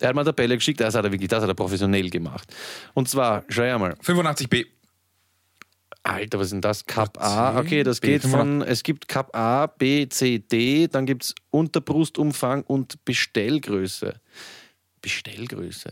[0.00, 2.52] Er hat mir eine Tabelle geschickt, das hat er wirklich, das hat er professionell gemacht.
[2.94, 3.94] Und zwar, schau her mal.
[4.02, 4.66] 85b.
[6.02, 6.86] Alter, was ist denn das?
[6.86, 7.58] Cup A.
[7.60, 11.34] Okay, das B, geht von, es gibt Cup A, B, C, D, dann gibt es
[11.50, 14.14] Unterbrustumfang und Bestellgröße.
[15.02, 15.90] Bestellgröße.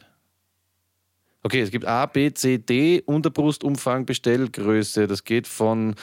[1.43, 5.07] Okay, es gibt A, B, C, D, Unterbrustumfang, Bestellgröße.
[5.07, 5.95] Das geht von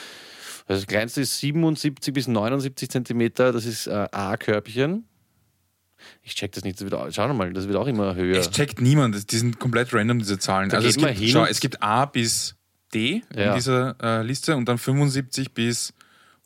[0.68, 5.04] Also das kleinste ist 77 bis 79 Zentimeter, das ist äh, A-Körbchen.
[6.22, 8.38] Ich check das nicht, das wird, auch- schau mal, das wird auch immer höher.
[8.38, 10.68] Es checkt niemand, das- die sind komplett random, diese Zahlen.
[10.68, 12.56] Da also es gibt, hin schau, es gibt A bis
[12.92, 13.50] D Ja.
[13.50, 15.92] in dieser äh, Liste und dann 75 bis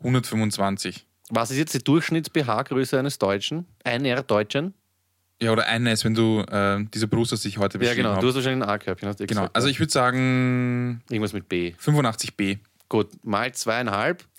[0.01, 1.07] 125.
[1.30, 3.66] Was ist jetzt die Durchschnitts-BH-Größe eines Deutschen?
[3.84, 4.74] Einer Deutschen?
[5.43, 8.11] Ja, oder eines, wenn du äh, diese Brust, das ich heute Ja, beschrieben genau.
[8.11, 8.26] Du habe.
[8.28, 9.57] hast wahrscheinlich ein A-Körbchen, hast du ja Genau, gesagt.
[9.57, 11.72] also ich würde sagen Irgendwas mit B.
[11.82, 12.59] 85b.
[12.91, 14.24] Gut, mal zweieinhalb.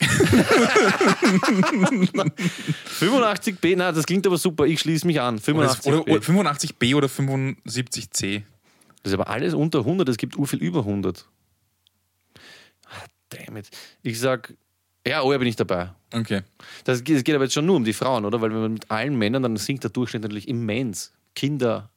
[2.99, 4.66] 85B, na, das klingt aber super.
[4.66, 5.36] Ich schließe mich an.
[5.36, 5.88] Oder, 85B.
[5.88, 8.43] oder, oder 85b oder 75c.
[9.04, 10.10] Das ist aber alles unter 100.
[10.10, 11.26] Es gibt urviel über 100.
[12.86, 12.89] Ah,
[13.30, 13.70] damn it.
[14.04, 14.54] Ich sag,
[15.08, 15.91] ja, oh, ja, bin ich dabei.
[16.14, 16.41] Okay.
[16.84, 18.41] Das geht, es geht aber jetzt schon nur um die Frauen, oder?
[18.41, 21.14] Weil wenn man mit allen Männern, dann sinkt der Durchschnitt natürlich immens.
[21.36, 21.89] Kinder,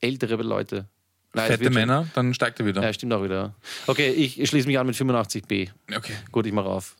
[0.00, 0.86] ältere Leute.
[1.32, 2.82] Nein, Fette wird schon- Männer, dann steigt er wieder.
[2.82, 3.54] Ja, stimmt auch wieder.
[3.86, 5.70] Okay, ich, schließe mich an mit 85b.
[5.96, 6.12] Okay.
[6.30, 6.94] Gut, ich mach auf.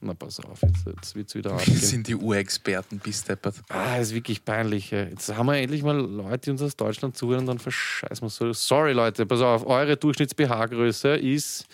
[0.00, 1.76] Na, pass auf, jetzt, jetzt wird es wieder Wir abgehen.
[1.76, 3.56] sind die Urexperten, bis deppert.
[3.70, 4.90] Ah, das ist wirklich peinlich.
[4.90, 8.28] Jetzt haben wir endlich mal Leute, die uns aus Deutschland zuhören und dann verscheißen wir
[8.30, 8.52] so.
[8.52, 11.66] Sorry, Leute, pass auf, eure Durchschnitts-BH-Größe ist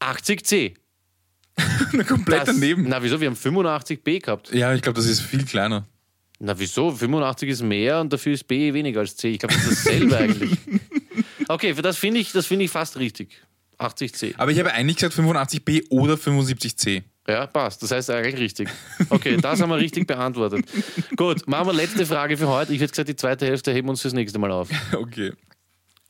[0.00, 0.74] 80C.
[2.08, 2.86] Komplett Das- daneben.
[2.88, 3.20] Na, wieso?
[3.20, 4.52] Wir haben 85B gehabt.
[4.52, 5.86] Ja, ich glaube, das ist viel kleiner.
[6.40, 6.90] Na, wieso?
[6.90, 9.28] 85 ist mehr und dafür ist B weniger als C.
[9.30, 10.58] Ich glaube, das ist dasselbe eigentlich.
[11.46, 13.42] Okay, für das finde ich, das finde ich fast richtig.
[13.78, 14.32] 80C.
[14.38, 17.02] Aber ich habe eigentlich gesagt 85b oder 75c.
[17.28, 17.82] Ja, passt.
[17.82, 18.70] Das heißt eigentlich richtig.
[19.10, 20.64] Okay, das haben wir richtig beantwortet.
[21.16, 22.72] Gut, machen wir letzte Frage für heute.
[22.72, 24.70] Ich hätte gesagt, die zweite Hälfte heben wir uns fürs nächste Mal auf.
[24.94, 25.32] Okay.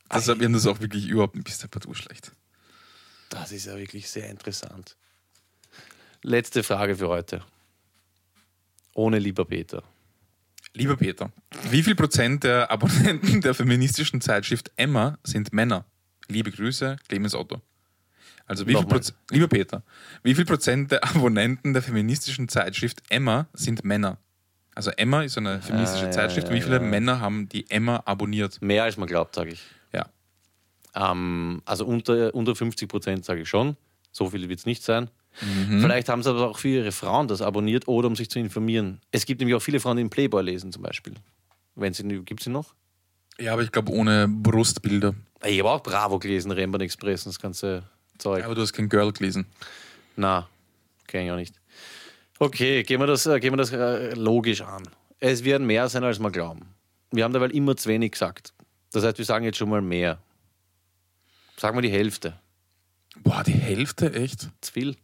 [0.08, 2.30] Also, wir haben das auch wirklich überhaupt nicht bis deppert urschlecht.
[3.30, 4.96] Das ist ja wirklich sehr interessant.
[6.26, 7.42] Letzte Frage für heute.
[8.94, 9.82] Ohne lieber Peter.
[10.72, 11.30] Lieber Peter,
[11.70, 15.84] wie viel Prozent der Abonnenten der feministischen Zeitschrift Emma sind Männer?
[16.28, 17.60] Liebe Grüße, Clemens Otto.
[18.46, 18.86] Also wie viel.
[18.86, 19.82] Proz Lieber Peter,
[20.22, 24.16] wie viel Prozent der Abonnenten der feministischen Zeitschrift Emma sind Männer?
[24.74, 26.48] Also Emma ist eine feministische Ah, ja, Zeitschrift.
[26.48, 26.82] ja, wie viele ja.
[26.82, 28.62] Männer haben die Emma abonniert?
[28.62, 29.62] Mehr als man glaubt, sage ich.
[29.92, 30.06] Ja.
[30.94, 33.76] Ähm, also unter, unter 50 Prozent sage ich schon.
[34.10, 35.10] So viel wird es nicht sein.
[35.40, 35.80] Mhm.
[35.80, 39.00] Vielleicht haben sie aber auch für ihre Frauen das abonniert oder um sich zu informieren.
[39.10, 41.14] Es gibt nämlich auch viele Frauen, die den Playboy lesen zum Beispiel.
[41.74, 42.74] Wenn sie, gibt es sie noch?
[43.38, 45.14] Ja, aber ich glaube ohne Brustbilder.
[45.44, 47.82] Ich habe auch Bravo gelesen, Rembrandt Express und das ganze
[48.18, 48.44] Zeug.
[48.44, 49.46] Aber du hast kein Girl gelesen.
[50.16, 50.48] Na,
[51.06, 51.54] kenne ich auch nicht.
[52.38, 54.82] Okay, gehen wir das, äh, gehen wir das äh, logisch an.
[55.20, 56.74] Es werden mehr sein, als wir glauben.
[57.10, 58.52] Wir haben dabei immer zu wenig gesagt.
[58.92, 60.18] Das heißt, wir sagen jetzt schon mal mehr.
[61.56, 62.38] Sagen wir die Hälfte.
[63.22, 64.48] Boah, die Hälfte echt?
[64.60, 64.96] Zu viel?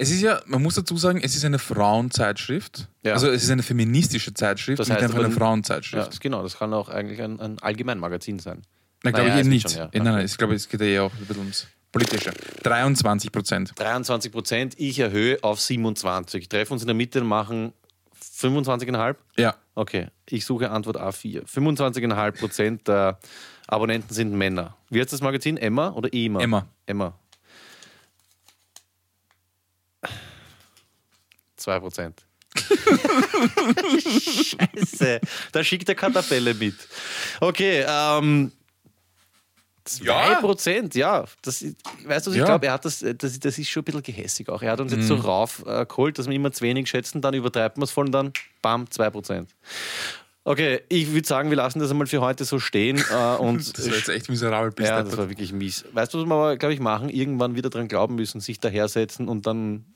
[0.00, 2.88] Es ist ja, man muss dazu sagen, es ist eine Frauenzeitschrift.
[3.02, 3.12] Ja.
[3.12, 6.08] Also es ist eine feministische Zeitschrift, Das nicht heißt einfach aber- eine Ja, Frauenzeitschrift.
[6.08, 8.62] das, genau, das kann auch eigentlich ein, ein Allgemeinmagazin sein.
[9.02, 9.70] Nein, glaube Naja, ich nicht.
[9.70, 9.90] schon, ja.
[9.92, 12.32] Nein, nein, ich glaube, es geht ja auch ein bisschen ums Politische.
[12.62, 13.72] 23 Prozent.
[13.76, 16.48] 23 Prozent, ich erhöhe auf 27.
[16.48, 17.72] Treffen uns in der Mitte und machen
[18.34, 19.16] 25,5?
[19.36, 19.54] Ja.
[19.74, 21.44] Okay, ich suche Antwort A4.
[21.46, 23.18] 25,5 Prozent der
[23.66, 24.76] Abonnenten sind Männer.
[24.90, 25.56] Wie heißt das Magazin?
[25.56, 26.40] Emma oder Emma?
[26.40, 26.66] Emma.
[26.86, 27.18] Emma.
[31.60, 32.24] 2 Prozent.
[34.00, 35.20] Scheiße,
[35.52, 36.74] da schickt der keine Tabelle mit.
[37.40, 38.52] Okay, ähm.
[39.84, 40.34] 2 Ja.
[40.40, 41.24] Prozent, ja.
[41.42, 41.74] Das, weißt
[42.26, 42.44] du, was ich Ja.
[42.44, 44.62] glaube, er hat das, das, das ist schon ein bisschen gehässig auch.
[44.62, 47.34] Er hat uns jetzt so raufgeholt, äh, geholt, dass wir immer zu wenig schätzen, dann
[47.34, 48.32] übertreibt man es voll und dann,
[48.62, 49.50] bam, 2 Prozent.
[50.44, 52.98] Okay, ich würde sagen, wir lassen das einmal für heute so stehen.
[53.10, 54.70] Äh, und Das war jetzt echt miserabel.
[54.70, 55.84] bis ja, das war wirklich mies.
[55.92, 57.08] Weißt du, was wir aber, glaube ich, machen?
[57.08, 59.86] Irgendwann wieder dran glauben müssen, sich dahersetzen und dann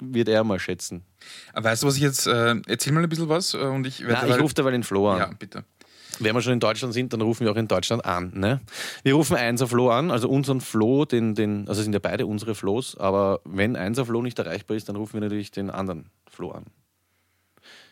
[0.00, 1.04] wird er mal schätzen.
[1.52, 2.26] Aber Weißt du, was ich jetzt.
[2.26, 4.26] Äh, erzähl mal ein bisschen was äh, und ich werde.
[4.26, 5.18] Na, ich rufe derweil den Flo an.
[5.18, 5.64] Ja, bitte.
[6.18, 8.32] Wenn wir schon in Deutschland sind, dann rufen wir auch in Deutschland an.
[8.34, 8.60] Ne?
[9.02, 12.26] Wir rufen Einser Flo an, also unseren Flo, den, den, also es sind ja beide
[12.26, 16.08] unsere Flos, aber wenn Einser Flo nicht erreichbar ist, dann rufen wir natürlich den anderen
[16.30, 16.64] Flo an.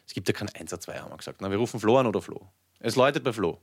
[0.07, 1.43] Es gibt ja keinen Einser 2, haben wir gesagt.
[1.43, 2.49] Na, wir rufen Flo an oder Flo.
[2.81, 3.61] Es läutet bei Flo.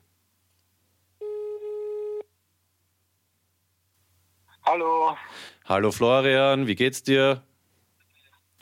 [4.63, 5.17] Hallo,
[5.65, 7.41] Hallo Florian, wie geht's dir?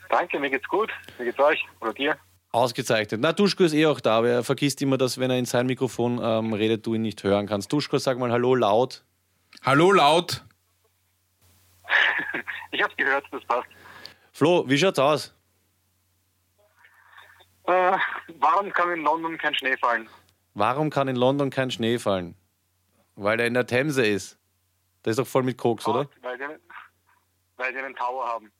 [0.09, 0.91] Danke, mir geht's gut.
[1.17, 2.17] Wie geht's euch oder dir?
[2.51, 3.21] Ausgezeichnet.
[3.21, 5.67] Na, Duschko ist eh auch da, aber er vergisst immer, dass wenn er in sein
[5.67, 7.71] Mikrofon ähm, redet, du ihn nicht hören kannst.
[7.71, 9.03] Duschko, sag mal Hallo laut.
[9.63, 10.43] Hallo laut.
[12.71, 13.67] Ich hab's gehört, das passt.
[14.31, 15.33] Flo, wie schaut's aus?
[17.63, 17.97] Äh,
[18.39, 20.07] warum kann in London kein Schnee fallen?
[20.53, 22.35] Warum kann in London kein Schnee fallen?
[23.15, 24.37] Weil er in der Themse ist.
[25.03, 26.07] Der ist doch voll mit Koks, oder?
[26.21, 26.45] Weil sie,
[27.57, 28.51] weil sie einen Tower haben.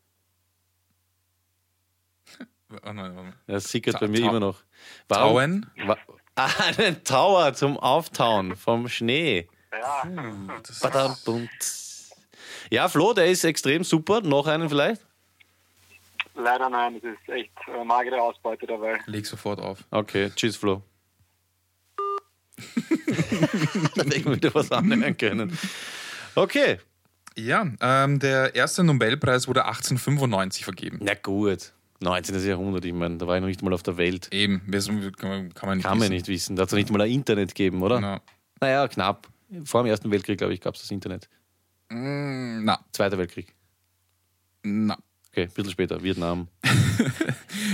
[2.72, 3.34] Oh nein, warte mal.
[3.48, 4.62] Das sickert Ta- bei mir ta- immer noch.
[5.08, 5.66] Tauen?
[5.86, 5.98] Wa
[6.36, 9.48] ah, einen Tower zum Auftauen vom Schnee.
[9.72, 10.04] Ja,
[10.64, 12.12] tss.
[12.72, 14.22] Ja, Flo, der ist extrem super.
[14.22, 15.02] Noch einen vielleicht?
[16.36, 19.00] Leider nein, es ist echt äh, magere Ausbeute dabei.
[19.08, 19.84] Leg sofort auf.
[19.92, 20.82] Okay, tschüss, Flo.
[23.96, 25.58] Dann hätten wir wieder was annehmen können.
[26.36, 26.80] Okay.
[27.36, 31.00] Ja, ähm, der erste Nobelpreis wurde 1895 vergeben.
[31.02, 31.74] Na gut.
[32.02, 32.48] 19.
[32.48, 34.30] Jahrhundert, ich meine, da war ich noch nicht mal auf der Welt.
[34.32, 36.14] Eben, kann man, kann man nicht Kann man wissen.
[36.14, 36.56] nicht wissen.
[36.56, 38.00] Da hat es nicht mal ein Internet gegeben, oder?
[38.00, 38.22] Na,
[38.62, 39.28] Naja, knapp.
[39.66, 41.28] Vor dem Ersten Weltkrieg, glaube ich, gab es das Internet.
[41.90, 43.54] mm, na, Zweiter Weltkrieg.
[44.64, 44.98] na.
[45.32, 46.48] Okay, ein bisschen später, Vietnam.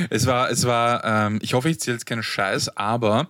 [0.10, 3.28] Es war, es war ähm, ich hoffe, ich zähle jetzt keinen Scheiß, aber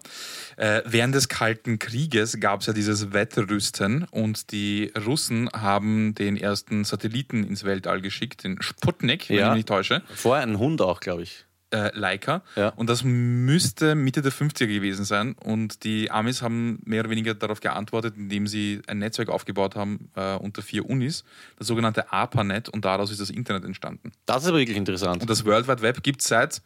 [0.57, 6.37] äh, während des Kalten Krieges gab es ja dieses Wettrüsten und die Russen haben den
[6.37, 9.43] ersten Satelliten ins Weltall geschickt, den Sputnik, wenn Ja.
[9.43, 11.45] ich mich nicht täusche, Vorher ein Hund auch, glaube ich.
[11.71, 12.41] Äh, Leica.
[12.55, 12.69] Ja.
[12.69, 15.33] Und das müsste Mitte der 50er gewesen sein.
[15.33, 20.09] Und die Amis haben mehr oder weniger darauf geantwortet, indem sie ein Netzwerk aufgebaut haben
[20.15, 21.23] äh, unter vier Unis,
[21.57, 24.11] das sogenannte ARPANET, und daraus ist das Internet entstanden.
[24.25, 25.21] Das ist aber wirklich interessant.
[25.21, 26.61] Und das World Wide Web gibt es seit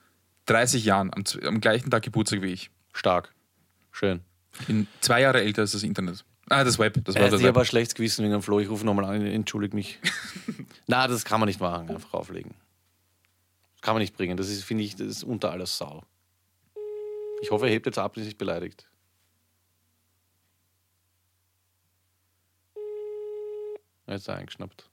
[0.48, 2.72] 30 Jahren, am, am gleichen Tag Geburtstag wie ich.
[2.94, 3.34] Stark.
[3.92, 4.22] Schön.
[4.68, 6.26] Bin zwei Jahre älter als das Internet.
[6.50, 7.00] Ah, das Web.
[7.06, 8.60] Das Äh, World ich habe ein schlechtes Gewissen wegen dem Flo.
[8.60, 10.00] Ich rufe nochmal an, entschuldige mich.
[10.88, 12.56] Na, das kann man nicht machen, einfach auflegen.
[13.82, 14.38] Kann man nicht bringen.
[14.38, 16.04] Das ist, finde ich, das ist unter aller Sau.
[17.42, 18.90] Ich hoffe, er hebt jetzt ab und ist nicht beleidigt.
[24.08, 24.90] Jetzt ist er eingeschnappt.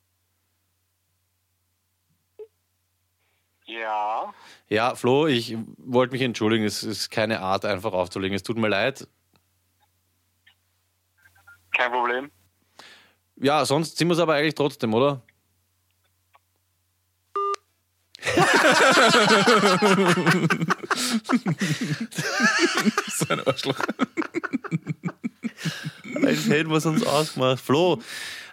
[3.67, 4.33] Ja,
[4.69, 6.65] Ja, Flo, ich wollte mich entschuldigen.
[6.65, 8.37] Es ist keine Art, einfach aufzulegen.
[8.37, 9.09] Es tut mir leid.
[11.73, 12.31] kein Problem.
[13.37, 15.21] Ja, sonst sind wir es aber eigentlich trotzdem, oder?
[23.09, 23.79] so ein Arschloch.
[26.25, 27.61] Als hätten wir es uns ausgemacht.
[27.61, 28.01] Flo,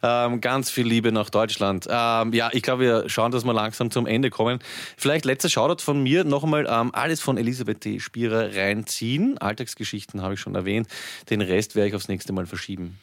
[0.04, 1.88] ähm, ganz viel Liebe nach Deutschland.
[1.90, 4.60] Ähm, ja, ich glaube, wir schauen, dass wir langsam zum Ende kommen.
[4.98, 8.00] Vielleicht letzter Shoutout von mir noch einmal ähm, alles von Elisabeth T.
[8.00, 9.38] Spierer reinziehen.
[9.38, 10.88] Alltagsgeschichten habe ich schon erwähnt.
[11.30, 13.00] Den Rest werde ich aufs nächste Mal verschieben.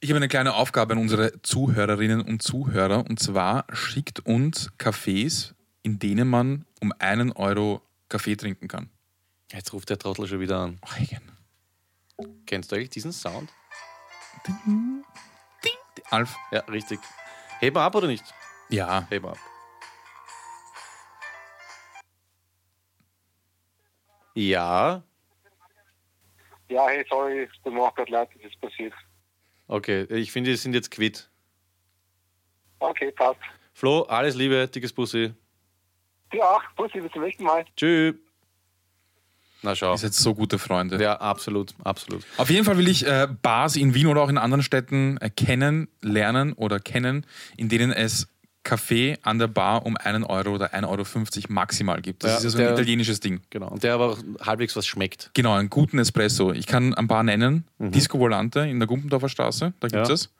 [0.00, 3.04] Ich habe eine kleine Aufgabe an unsere Zuhörerinnen und Zuhörer.
[3.08, 5.53] Und zwar schickt uns Cafés,
[5.84, 8.90] in denen man um einen Euro Kaffee trinken kann.
[9.52, 10.80] Jetzt ruft der Trottel schon wieder an.
[10.98, 11.30] Eugen.
[12.46, 13.50] Kennst du eigentlich diesen Sound?
[16.10, 16.34] Alf?
[16.50, 16.98] Ja, richtig.
[17.60, 18.24] Heben wir ab oder nicht?
[18.70, 19.06] Ja.
[19.10, 19.38] Heben wir ab.
[24.34, 25.02] Ja,
[26.68, 28.92] Ja, hey, sorry, es tut mir auch gerade leid, dass es passiert.
[29.68, 30.04] okay.
[30.10, 31.30] Ich finde, wir sind jetzt quitt.
[32.80, 33.38] Okay, passt.
[33.74, 35.34] Flo, alles Liebe, dickes Bussi.
[36.32, 36.62] Dir auch.
[36.76, 37.64] Bussi, bis zum nächsten Mal.
[37.76, 38.14] Tschüss.
[39.64, 39.92] Na schau.
[39.92, 41.02] Ihr seid so gute Freunde.
[41.02, 42.22] Ja, absolut, absolut.
[42.36, 45.30] Auf jeden Fall will ich äh, Bars in Wien oder auch in anderen Städten äh,
[45.30, 48.28] kennen, lernen oder kennen, in denen es
[48.64, 52.24] Kaffee an der Bar um einen Euro oder 1,50 Euro maximal gibt.
[52.24, 53.40] Das Ja, ist ja so ein der- italienisches Ding.
[53.50, 53.68] Genau.
[53.68, 55.30] Und der aber auch halbwegs was schmeckt.
[55.34, 56.52] Genau, einen guten Espresso.
[56.52, 57.64] Ich kann ein paar nennen.
[57.78, 60.10] Disco Volante in der Gumpendorfer Straße, da gibt es Mhm.
[60.10, 60.14] Ja.
[60.14, 60.30] es.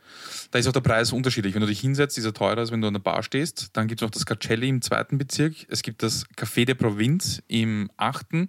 [0.51, 1.55] Da ist auch der Preis unterschiedlich.
[1.55, 3.71] Wenn du dich hinsetzt, ist er teurer, als wenn du an der Bar stehst.
[3.75, 5.55] Dann gibt es noch das Cacelli im zweiten Bezirk.
[5.69, 8.49] Es gibt das Café de Provinz im achten.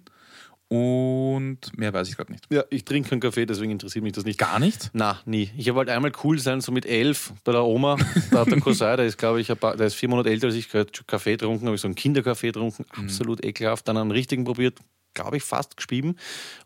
[0.68, 2.44] Und mehr weiß ich gerade nicht.
[2.50, 4.38] Ja, ich trinke keinen Kaffee, deswegen interessiert mich das nicht.
[4.38, 4.90] Gar nicht?
[4.94, 5.50] Na, nie.
[5.56, 7.96] Ich wollte einmal cool sein, so mit elf, bei der Oma.
[8.32, 10.56] Da hat der Cousin, der ist, glaube ich, paar, der ist vier Monate älter als
[10.56, 13.86] ich, gehört schon Kaffee getrunken, habe ich so einen Kinderkaffee getrunken, absolut ekelhaft.
[13.86, 14.78] Dann einen richtigen probiert,
[15.14, 16.16] glaube ich, fast gespieben.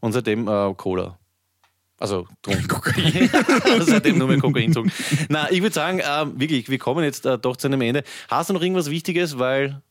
[0.00, 1.18] Und seitdem äh, Cola.
[1.98, 2.68] Also getrunken.
[2.68, 3.30] Kokain.
[3.80, 4.92] seitdem nur mehr Kokain getrunken.
[5.28, 8.02] Na, ich würde sagen, ähm, wirklich, wir kommen jetzt äh, doch zu einem Ende.
[8.28, 9.38] Hast du noch irgendwas Wichtiges?
[9.38, 9.82] Weil.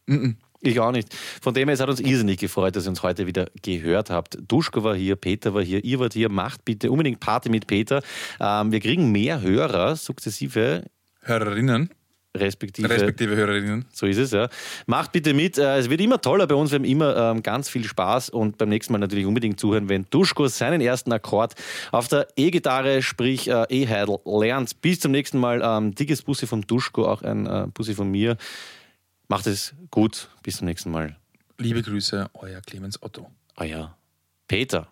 [0.62, 1.16] Ich auch nicht.
[1.42, 4.38] Von dem her, es hat uns irrsinnig gefreut, dass ihr uns heute wieder gehört habt.
[4.48, 6.30] Duschko war hier, Peter war hier, ihr wart hier.
[6.30, 8.02] Macht bitte unbedingt Party mit Peter.
[8.42, 10.84] Ähm, wir kriegen mehr Hörer, sukzessive,
[11.22, 11.92] Hörerinnen,
[12.36, 12.90] respektive.
[12.90, 13.86] respektive Hörerinnen.
[13.94, 14.50] So ist es, ja.
[14.86, 15.58] Macht bitte mit.
[15.58, 16.72] Äh, Es wird immer toller bei uns.
[16.72, 20.08] Wir haben immer ähm, ganz viel Spaß und beim nächsten Mal natürlich unbedingt zuhören, wenn
[20.10, 21.56] Duschko seinen ersten Akkord
[21.94, 24.82] auf der E-Gitarre, sprich äh, E-Heidel, lernt.
[24.82, 25.62] Bis zum nächsten Mal.
[25.64, 28.36] Ähm, dickes Bussi vom Duschko, auch ein äh, Bussi von mir.
[29.30, 30.28] Macht es gut.
[30.42, 31.16] Bis zum nächsten Mal.
[31.60, 33.30] Liebe Grüße, euer Clemens Otto.
[33.58, 33.96] Euer
[34.48, 34.92] Peter.